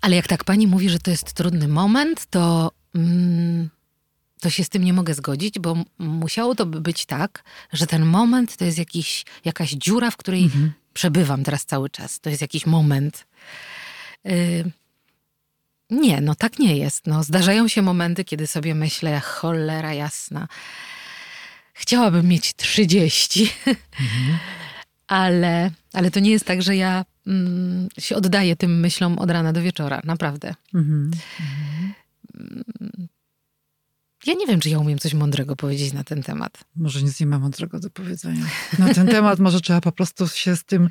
Ale 0.00 0.16
jak 0.16 0.28
tak 0.28 0.44
pani 0.44 0.66
mówi, 0.66 0.88
że 0.88 0.98
to 0.98 1.10
jest 1.10 1.32
trudny 1.32 1.68
moment, 1.68 2.26
to 2.26 2.72
mm, 2.94 3.70
to 4.44 4.50
się 4.50 4.64
z 4.64 4.68
tym 4.68 4.84
nie 4.84 4.92
mogę 4.92 5.14
zgodzić, 5.14 5.58
bo 5.58 5.76
musiało 5.98 6.54
to 6.54 6.66
być 6.66 7.06
tak, 7.06 7.44
że 7.72 7.86
ten 7.86 8.04
moment 8.04 8.56
to 8.56 8.64
jest 8.64 8.78
jakiś, 8.78 9.24
jakaś 9.44 9.70
dziura, 9.70 10.10
w 10.10 10.16
której 10.16 10.42
mhm. 10.42 10.72
przebywam 10.92 11.44
teraz 11.44 11.64
cały 11.64 11.90
czas. 11.90 12.20
To 12.20 12.30
jest 12.30 12.42
jakiś 12.42 12.66
moment. 12.66 13.26
Yy, 14.24 14.70
nie, 15.90 16.20
no 16.20 16.34
tak 16.34 16.58
nie 16.58 16.76
jest. 16.76 17.06
No, 17.06 17.22
zdarzają 17.22 17.68
się 17.68 17.82
momenty, 17.82 18.24
kiedy 18.24 18.46
sobie 18.46 18.74
myślę, 18.74 19.20
cholera 19.20 19.94
jasna, 19.94 20.48
chciałabym 21.72 22.28
mieć 22.28 22.54
30, 22.54 23.52
mhm. 23.66 24.38
ale, 25.06 25.70
ale 25.92 26.10
to 26.10 26.20
nie 26.20 26.30
jest 26.30 26.44
tak, 26.44 26.62
że 26.62 26.76
ja 26.76 27.04
mm, 27.26 27.88
się 27.98 28.16
oddaję 28.16 28.56
tym 28.56 28.80
myślom 28.80 29.18
od 29.18 29.30
rana 29.30 29.52
do 29.52 29.62
wieczora, 29.62 30.00
naprawdę. 30.04 30.54
Mhm. 30.74 31.10
Mm, 32.34 32.64
ja 34.26 34.34
nie 34.34 34.46
wiem, 34.46 34.60
czy 34.60 34.70
ja 34.70 34.78
umiem 34.78 34.98
coś 34.98 35.14
mądrego 35.14 35.56
powiedzieć 35.56 35.92
na 35.92 36.04
ten 36.04 36.22
temat. 36.22 36.58
Może 36.76 37.02
nic 37.02 37.20
nie 37.20 37.26
ma 37.26 37.38
mądrego 37.38 37.80
do 37.80 37.90
powiedzenia. 37.90 38.44
Na 38.78 38.94
ten 38.94 39.06
temat 39.06 39.38
może 39.38 39.60
trzeba 39.60 39.80
po 39.80 39.92
prostu 39.92 40.28
się 40.28 40.56
z 40.56 40.64
tym, 40.64 40.88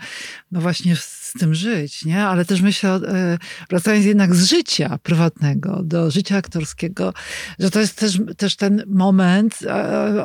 no 0.51 0.61
właśnie 0.61 0.95
z 1.35 1.39
tym 1.39 1.55
żyć, 1.55 2.05
nie? 2.05 2.23
Ale 2.23 2.45
też 2.45 2.61
myślę, 2.61 2.89
e, 2.89 3.37
wracając 3.69 4.05
jednak 4.05 4.35
z 4.35 4.45
życia 4.45 4.99
prywatnego 5.03 5.83
do 5.83 6.11
życia 6.11 6.37
aktorskiego, 6.37 7.13
że 7.59 7.71
to 7.71 7.79
jest 7.79 7.99
też, 7.99 8.19
też 8.37 8.55
ten 8.55 8.83
moment, 8.87 9.59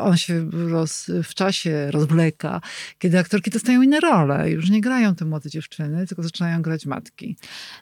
on 0.01 0.17
się 0.17 0.51
roz, 0.51 1.11
w 1.25 1.35
czasie 1.35 1.91
rozwleka, 1.91 2.61
kiedy 2.99 3.19
aktorki 3.19 3.51
dostają 3.51 3.83
inne 3.83 4.01
role. 4.01 4.51
Już 4.51 4.71
nie 4.71 4.81
grają 4.81 5.15
te 5.15 5.25
młode 5.25 5.51
dziewczyny, 5.51 6.07
tylko 6.07 6.23
zaczynają 6.23 6.63
grać 6.63 6.87
matki. 6.87 7.37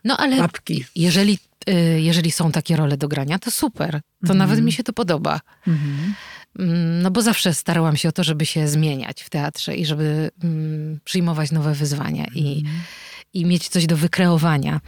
No 0.04 0.16
ale 0.16 0.36
babki. 0.36 0.84
jeżeli 0.94 1.38
Y, 1.70 2.00
jeżeli 2.00 2.30
są 2.30 2.52
takie 2.52 2.76
role 2.76 2.96
do 2.96 3.08
grania, 3.08 3.38
to 3.38 3.50
super. 3.50 3.90
To 3.90 4.32
mhm. 4.32 4.38
nawet 4.38 4.60
mi 4.60 4.72
się 4.72 4.82
to 4.82 4.92
podoba. 4.92 5.40
Mhm. 5.66 6.14
Mm, 6.58 7.02
no 7.02 7.10
bo 7.10 7.22
zawsze 7.22 7.54
starałam 7.54 7.96
się 7.96 8.08
o 8.08 8.12
to, 8.12 8.24
żeby 8.24 8.46
się 8.46 8.68
zmieniać 8.68 9.22
w 9.22 9.30
teatrze 9.30 9.76
i 9.76 9.86
żeby 9.86 10.30
mm, 10.44 11.00
przyjmować 11.04 11.52
nowe 11.52 11.74
wyzwania 11.74 12.26
i, 12.34 12.58
mhm. 12.58 12.80
I 13.36 13.44
mieć 13.44 13.68
coś 13.68 13.86
do 13.86 13.96
wykreowania. 13.96 14.80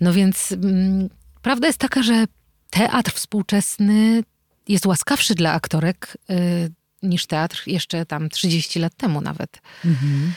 No 0.00 0.12
więc 0.12 0.52
mm, 0.52 1.08
prawda 1.42 1.66
jest 1.66 1.78
taka, 1.78 2.02
że 2.02 2.24
teatr 2.70 3.12
współczesny 3.12 4.22
jest 4.68 4.86
łaskawszy 4.86 5.34
dla 5.34 5.52
aktorek 5.52 6.18
y, 6.30 6.72
niż 7.02 7.26
teatr 7.26 7.62
jeszcze 7.66 8.06
tam 8.06 8.28
30 8.28 8.78
lat 8.78 8.96
temu 8.96 9.20
nawet. 9.20 9.60
Mhm. 9.84 10.32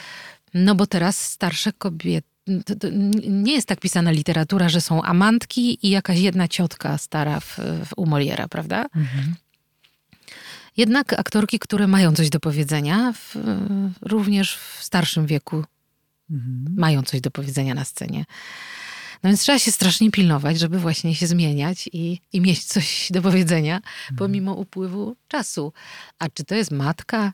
No 0.54 0.74
bo 0.74 0.86
teraz 0.86 1.22
starsze 1.22 1.72
kobiety 1.72 2.28
to, 2.66 2.76
to 2.76 2.88
nie 3.28 3.52
jest 3.52 3.68
tak 3.68 3.80
pisana 3.80 4.10
literatura, 4.10 4.68
że 4.68 4.80
są 4.80 5.02
amantki 5.02 5.86
i 5.86 5.90
jakaś 5.90 6.18
jedna 6.18 6.48
ciotka 6.48 6.98
stara 6.98 7.40
w, 7.40 7.58
w 7.58 7.88
u 7.96 8.06
Moliera, 8.06 8.48
prawda? 8.48 8.84
Mhm. 8.96 9.34
Jednak 10.76 11.12
aktorki, 11.12 11.58
które 11.58 11.86
mają 11.86 12.14
coś 12.14 12.30
do 12.30 12.40
powiedzenia, 12.40 13.12
w, 13.12 13.36
również 14.02 14.56
w 14.56 14.84
starszym 14.84 15.26
wieku 15.26 15.64
mhm. 16.30 16.74
mają 16.76 17.02
coś 17.02 17.20
do 17.20 17.30
powiedzenia 17.30 17.74
na 17.74 17.84
scenie. 17.84 18.24
No 19.22 19.30
więc 19.30 19.40
trzeba 19.40 19.58
się 19.58 19.72
strasznie 19.72 20.10
pilnować, 20.10 20.58
żeby 20.58 20.78
właśnie 20.78 21.14
się 21.14 21.26
zmieniać 21.26 21.88
i, 21.92 22.20
i 22.32 22.40
mieć 22.40 22.64
coś 22.64 23.08
do 23.10 23.22
powiedzenia, 23.22 23.76
mhm. 23.76 24.16
pomimo 24.18 24.54
upływu 24.54 25.16
czasu. 25.28 25.72
A 26.18 26.28
czy 26.28 26.44
to 26.44 26.54
jest 26.54 26.70
matka, 26.70 27.32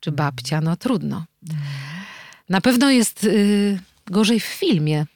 czy 0.00 0.12
babcia, 0.12 0.60
no 0.60 0.76
trudno. 0.76 1.24
Mhm. 1.48 1.68
Na 2.48 2.60
pewno 2.60 2.90
jest 2.90 3.24
y, 3.24 3.80
Gorzej 4.06 4.40
w 4.40 4.44
filmie, 4.44 5.06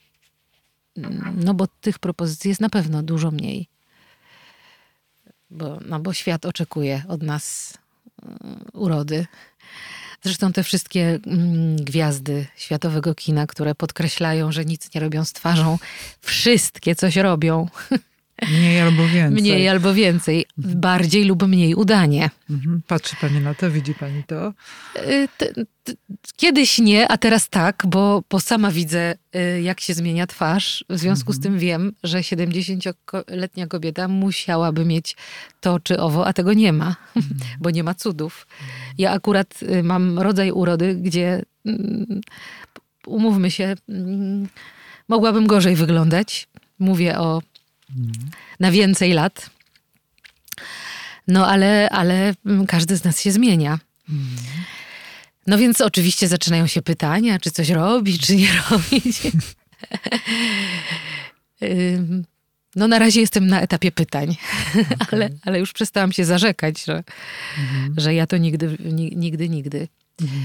no 1.35 1.55
bo 1.55 1.67
tych 1.67 1.99
propozycji 1.99 2.49
jest 2.49 2.61
na 2.61 2.69
pewno 2.69 3.03
dużo 3.03 3.31
mniej. 3.31 3.69
Bo, 5.51 5.79
no 5.87 6.01
bo 6.01 6.13
świat 6.13 6.47
oczekuje 6.47 7.03
od 7.09 7.23
nas 7.23 7.75
e, 8.23 8.27
urody. 8.73 9.27
Zresztą 10.25 10.53
te 10.53 10.63
wszystkie 10.63 11.19
mm, 11.27 11.77
gwiazdy 11.77 12.47
światowego 12.57 13.15
kina, 13.15 13.47
które 13.47 13.75
podkreślają, 13.75 14.53
że 14.53 14.65
nic 14.65 14.95
nie 14.95 15.01
robią 15.01 15.25
z 15.25 15.33
twarzą, 15.33 15.79
wszystkie 16.21 16.95
coś 16.95 17.17
robią. 17.17 17.69
Mniej 18.43 18.81
albo 18.81 19.09
więcej. 19.09 19.43
Mniej 19.43 19.69
albo 19.69 19.95
więcej. 19.95 20.47
Bardziej 20.57 21.25
lub 21.25 21.49
mniej 21.49 21.75
udanie. 21.75 22.31
Mhm. 22.51 22.83
Patrzy 22.87 23.17
pani 23.21 23.41
na 23.41 23.55
to, 23.55 23.71
widzi 23.71 23.95
pani 23.95 24.25
to? 24.25 24.53
Y, 24.97 25.29
kiedyś 26.37 26.79
nie, 26.79 27.09
a 27.09 27.17
teraz 27.19 27.49
tak, 27.49 27.83
bo, 27.87 28.23
bo 28.31 28.41
sama 28.41 28.71
widzę, 28.71 29.15
y, 29.37 29.63
jak 29.63 29.81
się 29.81 29.95
zmienia 29.95 30.27
twarz. 30.27 30.85
W 30.91 30.99
związku 30.99 31.33
z 31.33 31.41
tym 31.41 31.59
wiem, 31.59 31.93
że 32.03 32.19
70-letnia 32.19 33.67
kobieta 33.67 34.09
musiałaby 34.09 34.85
mieć 34.85 35.17
to 35.61 35.81
czy 35.81 36.01
owo, 36.01 36.27
a 36.27 36.33
tego 36.33 36.53
nie 36.53 36.73
ma, 36.73 36.97
bo 37.63 37.71
nie 37.71 37.85
ma 37.85 37.95
cudów. 37.95 38.47
Ja 38.99 39.11
akurat 39.11 39.63
y, 39.63 39.83
mam 39.83 40.19
rodzaj 40.19 40.51
urody, 40.51 40.95
gdzie 40.95 41.43
mm, 41.67 42.21
umówmy 43.07 43.51
się, 43.51 43.75
mm, 43.89 44.49
mogłabym 45.09 45.47
gorzej 45.47 45.77
wyglądać. 45.77 46.49
Mówię 46.79 47.19
o 47.19 47.43
na 48.61 48.71
więcej 48.71 49.13
lat. 49.13 49.51
No 51.29 51.47
ale, 51.47 51.91
ale 51.91 52.35
każdy 52.69 52.97
z 52.97 53.05
nas 53.05 53.21
się 53.21 53.33
zmienia. 53.33 53.79
No 55.47 55.59
więc 55.59 55.81
oczywiście 55.81 56.29
zaczynają 56.29 56.67
się 56.67 56.83
pytania, 56.83 57.39
czy 57.39 57.51
coś 57.51 57.71
robić, 57.71 58.27
czy 58.27 58.37
nie 58.37 58.49
robić. 58.71 59.21
No 62.77 62.89
na 62.89 62.99
razie 62.99 63.21
jestem 63.21 63.47
na 63.47 63.61
etapie 63.61 63.93
pytań, 63.93 64.37
okay. 65.03 65.09
ale, 65.13 65.31
ale 65.43 65.59
już 65.59 65.73
przestałam 65.73 66.13
się 66.13 66.25
zarzekać, 66.25 66.85
że, 66.85 67.05
mhm. 67.59 67.95
że 67.97 68.15
ja 68.15 68.27
to 68.27 68.37
nigdy, 68.37 68.77
nigdy, 69.17 69.49
nigdy. 69.49 69.89
Mhm. 70.23 70.43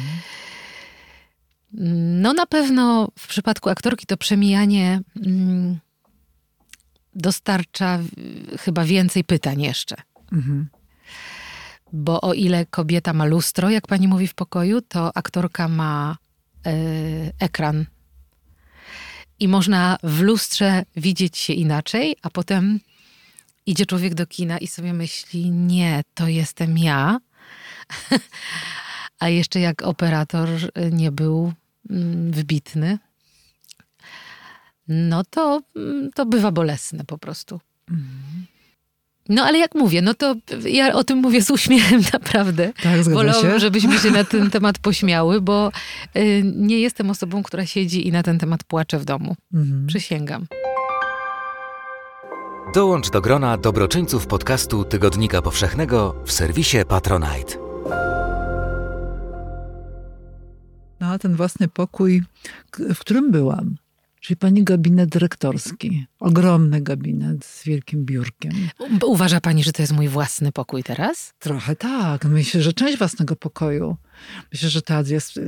No 2.21 2.33
na 2.33 2.45
pewno 2.45 3.11
w 3.19 3.27
przypadku 3.27 3.69
aktorki 3.69 4.05
to 4.05 4.17
przemijanie 4.17 5.01
mm, 5.25 5.79
dostarcza 7.15 7.99
chyba 8.59 8.85
więcej 8.85 9.23
pytań 9.23 9.61
jeszcze. 9.61 9.95
Mhm. 10.31 10.69
Bo 11.93 12.21
o 12.21 12.33
ile 12.33 12.65
kobieta 12.65 13.13
ma 13.13 13.25
lustro, 13.25 13.69
jak 13.69 13.87
pani 13.87 14.07
mówi 14.07 14.27
w 14.27 14.33
pokoju, 14.33 14.81
to 14.81 15.17
aktorka 15.17 15.67
ma 15.67 16.17
y, 16.67 17.31
ekran. 17.39 17.85
I 19.39 19.47
można 19.47 19.97
w 20.03 20.21
lustrze 20.21 20.83
widzieć 20.95 21.37
się 21.37 21.53
inaczej, 21.53 22.15
a 22.21 22.29
potem 22.29 22.79
idzie 23.65 23.85
człowiek 23.85 24.13
do 24.13 24.27
kina 24.27 24.57
i 24.57 24.67
sobie 24.67 24.93
myśli: 24.93 25.51
Nie, 25.51 26.01
to 26.13 26.27
jestem 26.27 26.77
ja. 26.77 27.19
a 29.19 29.29
jeszcze 29.29 29.59
jak 29.59 29.81
operator 29.81 30.49
nie 30.91 31.11
był 31.11 31.53
mm, 31.89 32.31
wybitny, 32.31 32.99
no 34.89 35.23
to, 35.29 35.61
mm, 35.75 36.11
to 36.15 36.25
bywa 36.25 36.51
bolesne 36.51 37.03
po 37.05 37.17
prostu. 37.17 37.59
No 39.29 39.43
ale 39.43 39.57
jak 39.59 39.75
mówię, 39.75 40.01
no 40.01 40.13
to 40.13 40.35
ja 40.65 40.93
o 40.93 41.03
tym 41.03 41.17
mówię 41.17 41.41
z 41.41 41.51
uśmiechem 41.51 42.01
naprawdę. 42.13 42.73
Tak, 42.83 43.03
Wolałabym, 43.03 43.51
się. 43.51 43.59
żebyśmy 43.59 43.99
się 43.99 44.11
na 44.11 44.23
ten 44.23 44.49
temat 44.55 44.77
pośmiały, 44.77 45.41
bo 45.41 45.71
y, 46.15 46.43
nie 46.55 46.79
jestem 46.79 47.09
osobą, 47.09 47.43
która 47.43 47.65
siedzi 47.65 48.07
i 48.07 48.11
na 48.11 48.23
ten 48.23 48.39
temat 48.39 48.63
płacze 48.63 48.99
w 48.99 49.05
domu. 49.05 49.35
Mhm. 49.53 49.87
Przysięgam. 49.87 50.45
Dołącz 52.73 53.09
do 53.09 53.21
grona 53.21 53.57
dobroczyńców 53.57 54.27
podcastu 54.27 54.83
Tygodnika 54.83 55.41
Powszechnego 55.41 56.15
w 56.25 56.31
serwisie 56.31 56.77
Patronite. 56.87 57.57
No 60.99 61.07
a 61.07 61.19
ten 61.19 61.35
własny 61.35 61.67
pokój, 61.67 62.23
w 62.95 62.99
którym 62.99 63.31
byłam, 63.31 63.75
Czyli 64.19 64.37
pani 64.37 64.63
gabinet 64.63 65.09
dyrektorski. 65.09 66.05
Ogromny 66.19 66.81
gabinet 66.81 67.45
z 67.45 67.63
wielkim 67.63 68.05
biurkiem. 68.05 68.51
Uważa 69.05 69.41
pani, 69.41 69.63
że 69.63 69.71
to 69.71 69.81
jest 69.83 69.93
mój 69.93 70.07
własny 70.07 70.51
pokój 70.51 70.83
teraz? 70.83 71.33
Trochę 71.39 71.75
tak. 71.75 72.25
Myślę, 72.25 72.61
że 72.61 72.73
część 72.73 72.97
własnego 72.97 73.35
pokoju. 73.35 73.97
Myślę, 74.51 74.69
że 74.69 74.81
teatr 74.81 75.09
jest, 75.09 75.39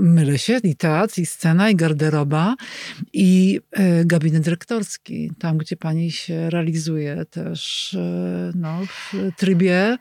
mylę 0.00 0.38
się, 0.38 0.58
i 0.64 0.76
teatr, 0.76 1.18
i 1.18 1.26
scena, 1.26 1.70
i 1.70 1.76
garderoba, 1.76 2.54
i 3.12 3.60
y, 3.78 4.04
gabinet 4.04 4.42
dyrektorski. 4.42 5.30
Tam, 5.38 5.58
gdzie 5.58 5.76
pani 5.76 6.10
się 6.10 6.50
realizuje 6.50 7.24
też 7.24 7.94
y, 7.94 7.98
no, 8.54 8.80
w 8.86 9.14
trybie 9.36 9.98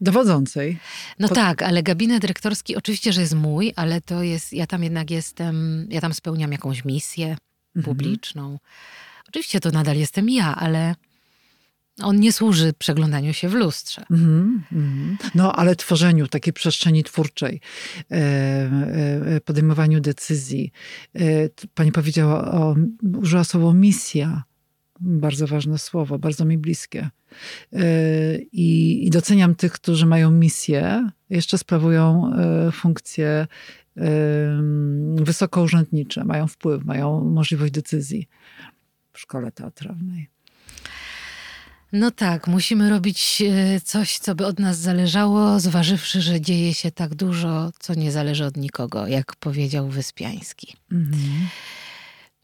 dowodzącej. 0.00 0.78
No 1.18 1.28
tak, 1.28 1.62
ale 1.62 1.82
gabinet 1.82 2.20
dyrektorski 2.20 2.76
oczywiście, 2.76 3.12
że 3.12 3.20
jest 3.20 3.34
mój, 3.34 3.72
ale 3.76 4.00
to 4.00 4.22
jest, 4.22 4.52
ja 4.52 4.66
tam 4.66 4.84
jednak 4.84 5.10
jestem, 5.10 5.86
ja 5.90 6.00
tam 6.00 6.14
spełniam 6.14 6.52
jakąś 6.52 6.84
misję 6.84 7.36
mhm. 7.76 7.84
publiczną. 7.84 8.58
Oczywiście 9.28 9.60
to 9.60 9.70
nadal 9.70 9.96
jestem 9.96 10.30
ja, 10.30 10.56
ale 10.56 10.94
on 12.02 12.20
nie 12.20 12.32
służy 12.32 12.72
przeglądaniu 12.78 13.32
się 13.32 13.48
w 13.48 13.54
lustrze. 13.54 14.04
Mm 14.10 14.62
-hmm. 14.72 15.30
No, 15.34 15.56
ale 15.56 15.76
tworzeniu 15.76 16.28
takiej 16.28 16.52
przestrzeni 16.52 17.04
twórczej, 17.04 17.60
e, 18.10 18.14
e, 18.14 19.40
podejmowaniu 19.40 20.00
decyzji. 20.00 20.72
E, 21.14 21.20
pani 21.74 21.92
powiedziała 21.92 22.52
o, 22.52 22.76
użyła 23.18 23.44
słowo 23.44 23.74
misja 23.74 24.42
bardzo 25.00 25.46
ważne 25.46 25.78
słowo, 25.78 26.18
bardzo 26.18 26.44
mi 26.44 26.58
bliskie. 26.58 27.10
E, 27.72 27.82
I, 28.52 29.06
I, 29.06 29.10
doceniam 29.10 29.54
tych, 29.54 29.72
którzy 29.72 30.06
mają 30.06 30.30
misję, 30.30 31.10
jeszcze 31.30 31.58
sprawują 31.58 32.32
e, 32.34 32.72
funkcje 32.72 33.46
wysokourzędnicze, 35.14 36.24
mają 36.24 36.46
wpływ, 36.46 36.84
mają 36.84 37.24
możliwość 37.24 37.72
decyzji 37.72 38.28
w 39.12 39.18
szkole 39.18 39.52
teatralnej. 39.52 40.28
No 41.92 42.10
tak, 42.10 42.46
musimy 42.46 42.90
robić 42.90 43.42
e, 43.42 43.80
coś, 43.80 44.18
co 44.18 44.34
by 44.34 44.46
od 44.46 44.58
nas 44.58 44.78
zależało, 44.78 45.60
zważywszy, 45.60 46.22
że 46.22 46.40
dzieje 46.40 46.74
się 46.74 46.90
tak 46.90 47.14
dużo, 47.14 47.70
co 47.78 47.94
nie 47.94 48.12
zależy 48.12 48.44
od 48.44 48.56
nikogo, 48.56 49.06
jak 49.06 49.36
powiedział 49.36 49.88
Wyspiański. 49.88 50.76
Mhm. 50.92 51.48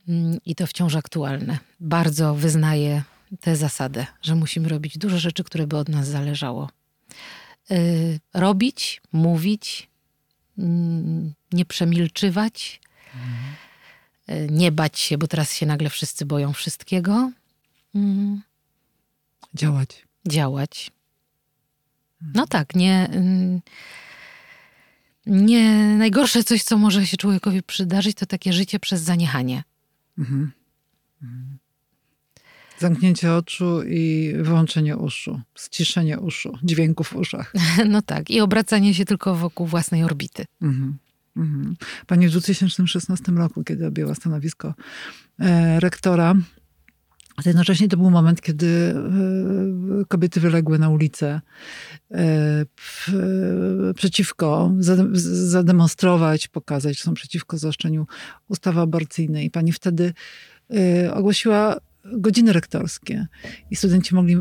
Mm, 0.08 0.38
I 0.44 0.54
to 0.54 0.66
wciąż 0.66 0.94
aktualne. 0.94 1.58
Bardzo 1.80 2.34
wyznaję 2.34 3.02
tę 3.40 3.56
zasadę, 3.56 4.06
że 4.22 4.34
musimy 4.34 4.68
robić 4.68 4.98
dużo 4.98 5.18
rzeczy, 5.18 5.44
które 5.44 5.66
by 5.66 5.76
od 5.76 5.88
nas 5.88 6.08
zależało. 6.08 6.70
Y, 7.70 8.20
robić, 8.34 9.02
mówić, 9.12 9.88
mm, 10.58 11.34
nie 11.52 11.64
przemilczywać, 11.64 12.80
mhm. 13.14 14.56
nie 14.56 14.72
bać 14.72 14.98
się, 14.98 15.18
bo 15.18 15.26
teraz 15.26 15.54
się 15.54 15.66
nagle 15.66 15.90
wszyscy 15.90 16.26
boją 16.26 16.52
wszystkiego. 16.52 17.30
Mhm. 17.94 18.42
Działać. 19.54 19.88
Działać. 20.28 20.90
No 22.34 22.46
tak, 22.46 22.74
nie. 22.74 23.08
Nie, 25.26 25.72
najgorsze 25.78 26.44
coś, 26.44 26.62
co 26.62 26.78
może 26.78 27.06
się 27.06 27.16
człowiekowi 27.16 27.62
przydarzyć, 27.62 28.16
to 28.16 28.26
takie 28.26 28.52
życie 28.52 28.80
przez 28.80 29.00
zaniechanie. 29.00 29.62
Mhm. 30.18 30.52
Mhm. 31.22 31.58
Zamknięcie 32.78 33.34
oczu 33.34 33.82
i 33.82 34.32
wyłączenie 34.36 34.96
uszu, 34.96 35.40
ściszenie 35.58 36.20
uszu, 36.20 36.58
dźwięków 36.62 37.08
w 37.08 37.16
uszach. 37.16 37.52
No 37.88 38.02
tak, 38.02 38.30
i 38.30 38.40
obracanie 38.40 38.94
się 38.94 39.04
tylko 39.04 39.34
wokół 39.34 39.66
własnej 39.66 40.04
orbity. 40.04 40.44
Mhm. 40.62 40.98
Mhm. 41.36 41.76
Pani 42.06 42.28
w 42.28 42.30
2016 42.30 43.32
roku, 43.32 43.64
kiedy 43.64 43.86
objęła 43.86 44.14
stanowisko 44.14 44.74
e, 45.40 45.80
rektora, 45.80 46.34
a 47.36 47.42
jednocześnie 47.46 47.88
to 47.88 47.96
był 47.96 48.10
moment, 48.10 48.40
kiedy 48.40 48.94
e, 50.00 50.04
kobiety 50.08 50.40
wyległy 50.40 50.78
na 50.78 50.88
ulicę 50.88 51.40
e, 52.10 52.64
przeciwko, 53.94 54.72
zademonstrować, 55.22 56.48
pokazać, 56.48 56.96
że 56.96 57.04
są 57.04 57.14
przeciwko 57.14 57.58
zaostrzeniu 57.58 58.06
ustawy 58.48 58.80
aborcyjnej. 58.80 59.50
Pani 59.50 59.72
wtedy 59.72 60.12
e, 60.70 61.14
ogłosiła 61.14 61.80
godziny 62.12 62.52
rektorskie 62.52 63.26
i 63.70 63.76
studenci 63.76 64.14
mogli, 64.14 64.36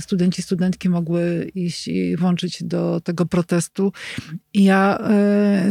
studenci, 0.00 0.42
studentki 0.42 0.88
mogły 0.88 1.50
iść 1.54 1.88
i 1.88 2.16
włączyć 2.16 2.64
do 2.64 3.00
tego 3.00 3.26
protestu. 3.26 3.92
I 4.54 4.64
ja 4.64 4.98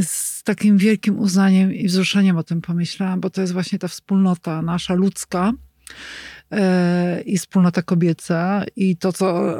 z 0.01 0.43
takim 0.43 0.77
wielkim 0.77 1.19
uznaniem 1.19 1.73
i 1.73 1.87
wzruszeniem 1.87 2.37
o 2.37 2.43
tym 2.43 2.61
pomyślałam, 2.61 3.19
bo 3.19 3.29
to 3.29 3.41
jest 3.41 3.53
właśnie 3.53 3.79
ta 3.79 3.87
wspólnota 3.87 4.61
nasza 4.61 4.93
ludzka, 4.93 5.53
i 7.25 7.37
wspólnota 7.37 7.81
kobieca. 7.81 8.63
I 8.75 8.97
to, 8.97 9.13
co 9.13 9.55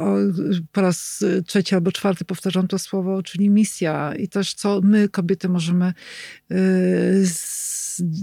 po 0.72 0.82
raz 0.82 1.24
trzeci 1.46 1.76
albo 1.76 1.92
czwarty 1.92 2.26
powtarzam 2.26 2.68
to 2.68 2.80
słowo, 2.80 3.24
czyli 3.24 3.50
misja. 3.50 4.16
I 4.16 4.28
też 4.28 4.54
co 4.54 4.82
my, 4.84 5.10
kobiety, 5.10 5.50
możemy 5.50 5.86
e, 5.86 5.94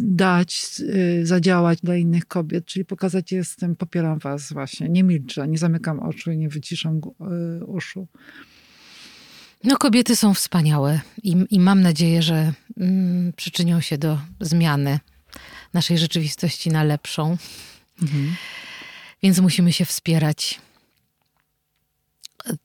dać, 0.01 0.83
e, 1.23 1.27
zadziałać 1.27 1.81
dla 1.81 1.97
innych 1.97 2.27
kobiet, 2.27 2.65
czyli 2.65 2.85
pokazać, 2.85 3.33
jestem, 3.33 3.77
popieram 3.77 4.19
was 4.19 4.53
właśnie, 4.53 4.88
nie 4.88 5.05
milczę, 5.05 5.49
nie 5.49 5.59
zamykam 5.59 6.01
oczu 6.01 6.31
i 6.31 6.38
nie 6.38 6.49
wyciszam 6.49 7.01
uszu. 7.67 8.09
No, 9.65 9.77
kobiety 9.77 10.17
są 10.17 10.35
wspaniałe. 10.35 11.01
I, 11.23 11.47
i 11.51 11.61
mam 11.61 11.83
nadzieję, 11.83 12.23
że 12.23 12.53
mm, 12.77 13.33
przyczynią 13.33 13.81
się 13.81 13.99
do 13.99 14.19
zmiany 14.41 14.99
naszej 15.73 15.99
rzeczywistości 15.99 16.71
na 16.71 16.85
lepszą. 16.85 17.37
Mhm. 18.03 18.37
Więc 19.23 19.38
musimy 19.38 19.73
się 19.73 19.85
wspierać. 19.85 20.61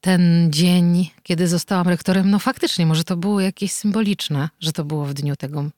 Ten 0.02 0.48
dzień, 0.52 1.12
kiedy 1.24 1.48
zostałam 1.48 1.88
rektorem, 1.88 2.30
no 2.30 2.40
faktycznie, 2.40 2.86
może 2.86 3.04
to 3.04 3.18
było 3.18 3.42
jakieś 3.42 3.72
symboliczne, 3.72 4.50
że 4.60 4.74
to 4.74 4.86
było 4.86 5.06
w 5.06 5.14
dniu 5.14 5.36
tego 5.36 5.70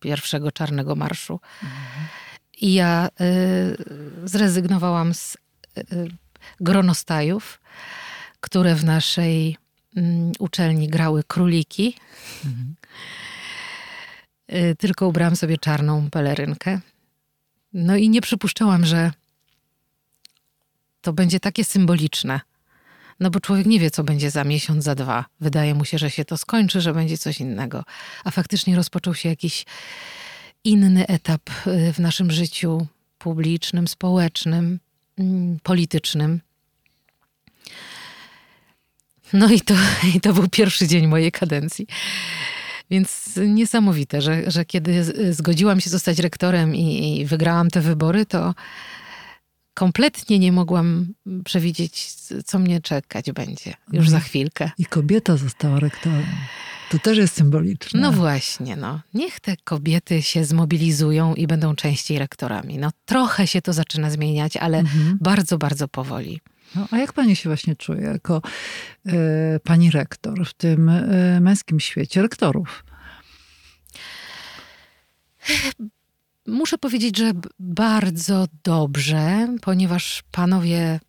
pierwszego 0.00 0.52
czarnego 0.52 0.96
marszu. 0.96 1.40
Mhm. 1.62 2.08
I 2.60 2.74
ja 2.74 3.08
y, 3.20 3.76
zrezygnowałam 4.24 5.14
z 5.14 5.36
y, 5.78 6.08
gronostajów, 6.60 7.60
które 8.40 8.74
w 8.74 8.84
naszej 8.84 9.56
y, 9.96 10.00
uczelni 10.38 10.88
grały 10.88 11.24
króliki. 11.24 11.96
Mhm. 12.44 12.74
Y, 14.52 14.76
tylko 14.78 15.08
ubrałam 15.08 15.36
sobie 15.36 15.58
czarną 15.58 16.10
pelerynkę. 16.10 16.80
No 17.78 17.96
i 17.96 18.08
nie 18.08 18.20
przypuszczałam, 18.20 18.84
że 18.84 19.12
to 21.00 21.12
będzie 21.12 21.40
takie 21.40 21.64
symboliczne. 21.64 22.40
No 23.20 23.30
bo 23.30 23.40
człowiek 23.40 23.66
nie 23.66 23.80
wie, 23.80 23.90
co 23.90 24.04
będzie 24.04 24.30
za 24.30 24.44
miesiąc, 24.44 24.84
za 24.84 24.94
dwa. 24.94 25.24
Wydaje 25.40 25.74
mu 25.74 25.84
się, 25.84 25.98
że 25.98 26.10
się 26.10 26.24
to 26.24 26.36
skończy, 26.36 26.80
że 26.80 26.94
będzie 26.94 27.18
coś 27.18 27.40
innego. 27.40 27.84
A 28.24 28.30
faktycznie 28.30 28.76
rozpoczął 28.76 29.14
się 29.14 29.28
jakiś 29.28 29.64
inny 30.64 31.06
etap 31.06 31.50
y, 31.66 31.92
w 31.92 31.98
naszym 31.98 32.30
życiu 32.30 32.86
publicznym, 33.18 33.88
społecznym, 33.88 34.78
mm, 35.18 35.58
politycznym. 35.62 36.40
No 39.32 39.50
i 39.50 39.60
to, 39.60 39.74
i 40.14 40.20
to 40.20 40.32
był 40.32 40.48
pierwszy 40.48 40.88
dzień 40.88 41.06
mojej 41.06 41.32
kadencji. 41.32 41.86
Więc 42.90 43.38
niesamowite, 43.48 44.22
że, 44.22 44.50
że 44.50 44.64
kiedy 44.64 45.04
zgodziłam 45.34 45.80
się 45.80 45.90
zostać 45.90 46.18
rektorem 46.18 46.74
i, 46.74 47.18
i 47.20 47.26
wygrałam 47.26 47.70
te 47.70 47.80
wybory, 47.80 48.26
to 48.26 48.54
kompletnie 49.74 50.38
nie 50.38 50.52
mogłam 50.52 51.06
przewidzieć, 51.44 52.12
co 52.44 52.58
mnie 52.58 52.80
czekać 52.80 53.32
będzie 53.32 53.74
już 53.92 54.08
za 54.08 54.20
chwilkę. 54.20 54.70
I 54.78 54.86
kobieta 54.86 55.36
została 55.36 55.80
rektorem. 55.80 56.26
To 56.90 56.98
też 56.98 57.18
jest 57.18 57.34
symboliczne. 57.34 58.00
No 58.00 58.12
właśnie, 58.12 58.76
no. 58.76 59.00
Niech 59.14 59.40
te 59.40 59.56
kobiety 59.64 60.22
się 60.22 60.44
zmobilizują 60.44 61.34
i 61.34 61.46
będą 61.46 61.74
częściej 61.74 62.18
rektorami. 62.18 62.78
No 62.78 62.90
trochę 63.04 63.46
się 63.46 63.62
to 63.62 63.72
zaczyna 63.72 64.10
zmieniać, 64.10 64.56
ale 64.56 64.78
mhm. 64.78 65.18
bardzo, 65.20 65.58
bardzo 65.58 65.88
powoli. 65.88 66.40
No, 66.76 66.88
a 66.90 66.98
jak 66.98 67.12
pani 67.12 67.36
się 67.36 67.48
właśnie 67.48 67.76
czuje 67.76 68.00
jako 68.00 68.42
y, 69.06 69.12
pani 69.64 69.90
rektor 69.90 70.46
w 70.46 70.54
tym 70.54 70.88
y, 70.88 71.38
męskim 71.40 71.80
świecie 71.80 72.22
rektorów? 72.22 72.84
Muszę 76.46 76.78
powiedzieć, 76.78 77.18
że 77.18 77.32
bardzo 77.58 78.46
dobrze, 78.64 79.48
ponieważ 79.62 80.22
panowie 80.30 81.00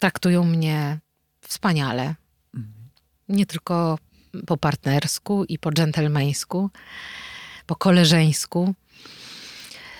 traktują 0.00 0.44
mnie 0.44 0.98
wspaniale. 1.40 2.14
Mhm. 2.54 2.74
Nie 3.28 3.46
tylko 3.46 3.98
po 4.46 4.56
partnersku 4.56 5.44
i 5.44 5.58
po 5.58 5.72
dżentelmeńsku, 5.72 6.70
po 7.66 7.76
koleżeńsku. 7.76 8.74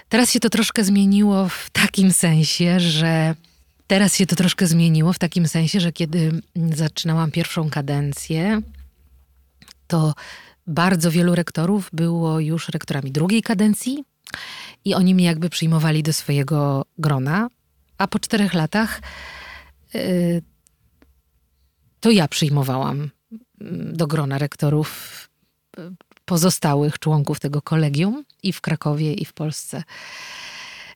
Teraz 0.08 0.30
się 0.30 0.40
to 0.40 0.50
troszkę 0.50 0.84
zmieniło 0.84 1.48
w 1.48 1.70
takim 1.70 2.12
sensie, 2.12 2.80
że 2.80 3.34
teraz 3.86 4.16
się 4.16 4.26
to 4.26 4.36
troszkę 4.36 4.66
zmieniło 4.66 5.12
w 5.12 5.18
takim 5.18 5.48
sensie, 5.48 5.80
że 5.80 5.92
kiedy 5.92 6.42
zaczynałam 6.74 7.30
pierwszą 7.30 7.70
kadencję, 7.70 8.60
to 9.86 10.14
bardzo 10.66 11.10
wielu 11.10 11.34
rektorów 11.34 11.90
było 11.92 12.40
już 12.40 12.68
rektorami 12.68 13.12
drugiej 13.12 13.42
kadencji 13.42 14.04
i 14.84 14.94
oni 14.94 15.14
mnie 15.14 15.24
jakby 15.24 15.50
przyjmowali 15.50 16.02
do 16.02 16.12
swojego 16.12 16.84
grona, 16.98 17.48
a 17.98 18.06
po 18.08 18.18
czterech 18.18 18.54
latach 18.54 19.00
yy, 19.94 20.42
to 22.00 22.10
ja 22.10 22.28
przyjmowałam 22.28 23.10
mm, 23.60 23.96
do 23.96 24.06
grona 24.06 24.38
rektorów 24.38 25.20
y, 25.78 25.82
pozostałych 26.24 26.98
członków 26.98 27.40
tego 27.40 27.62
kolegium 27.62 28.24
i 28.42 28.52
w 28.52 28.60
Krakowie, 28.60 29.14
i 29.14 29.24
w 29.24 29.32
Polsce. 29.32 29.82